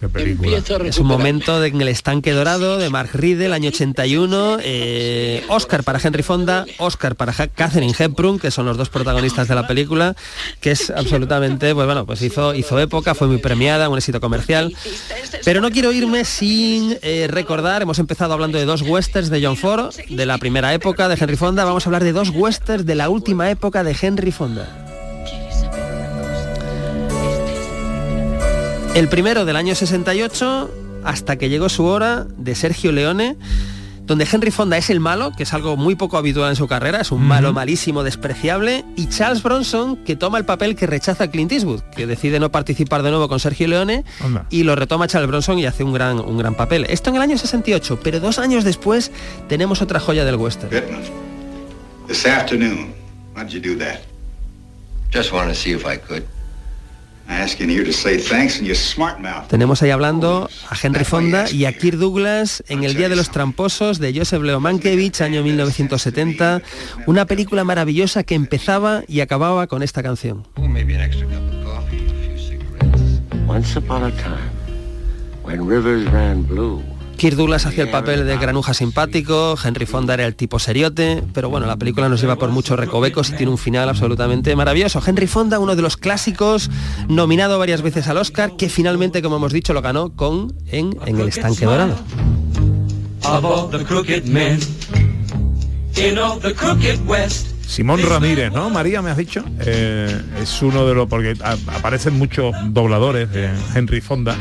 [0.90, 5.84] Es un momento de- en el estanque dorado de Mark Riddle, año 81, eh, Oscar
[5.84, 10.16] para Henry Fonda, Oscar para Catherine Hepburn, que son los dos protagonistas de la película,
[10.60, 14.74] que es absolutamente, pues bueno, pues hizo, hizo época, fue muy premiada, un éxito comercial.
[15.46, 19.56] Pero no quiero irme sin eh, recordar, hemos empezado hablando de dos westerns de John
[19.58, 22.96] Ford, de la primera época de Henry Fonda, vamos a hablar de dos westerns de
[22.96, 24.91] la última época de Henry Fonda.
[28.94, 30.70] El primero del año 68,
[31.06, 33.38] hasta que llegó su hora, de Sergio Leone,
[34.02, 37.00] donde Henry Fonda es el malo, que es algo muy poco habitual en su carrera,
[37.00, 41.54] es un malo malísimo, despreciable, y Charles Bronson, que toma el papel que rechaza Clint
[41.54, 44.04] Eastwood, que decide no participar de nuevo con Sergio Leone,
[44.50, 46.86] y lo retoma Charles Bronson y hace un gran, un gran papel.
[46.90, 49.14] Esto en el año 68, pero dos años después
[49.48, 50.70] tenemos otra joya del western.
[52.08, 52.94] This afternoon,
[53.48, 54.02] you do that?
[55.14, 56.24] Just wanted to see if I could.
[59.48, 63.32] Tenemos ahí hablando a Henry Fonda y a Kirk Douglas en El Día de los
[63.32, 66.62] Tramposos de Joseph Leo Mankiewicz, año 1970,
[67.08, 70.46] una película maravillosa que empezaba y acababa con esta canción.
[73.48, 74.50] Once upon a time,
[75.44, 76.82] when rivers ran blue,
[77.22, 81.52] Kirk Douglas hacía el papel de granuja simpático, Henry Fonda era el tipo seriote, pero
[81.52, 85.00] bueno, la película nos lleva por muchos recovecos y tiene un final absolutamente maravilloso.
[85.06, 86.72] Henry Fonda, uno de los clásicos,
[87.10, 91.20] nominado varias veces al Oscar, que finalmente, como hemos dicho, lo ganó con en, en
[91.20, 91.96] El Estanque Dorado.
[93.24, 94.60] Of all the crooked men
[96.04, 97.50] in all the crooked West.
[97.68, 98.72] Simón Ramírez, ¿no?
[98.72, 99.46] María, me has dicho.
[99.60, 104.36] Eh, es uno de los, porque a- aparecen muchos dobladores de Henry Fonda.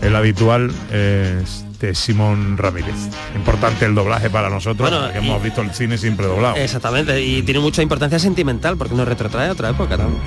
[0.00, 2.94] El habitual es de Simón Ramírez.
[3.34, 6.56] Importante el doblaje para nosotros, Bueno, porque y- hemos visto el cine siempre doblado.
[6.56, 10.20] Exactamente, y tiene mucha importancia sentimental porque nos retrotrae a otra época también.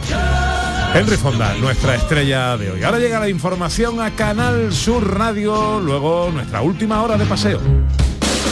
[0.94, 2.84] Henry Fonda, nuestra estrella de hoy.
[2.84, 7.60] Ahora llega la información a Canal Sur Radio, luego nuestra última hora de paseo.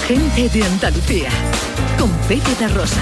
[0.08, 1.30] Gente de Andalucía,
[1.98, 3.02] con Pepe Rosa.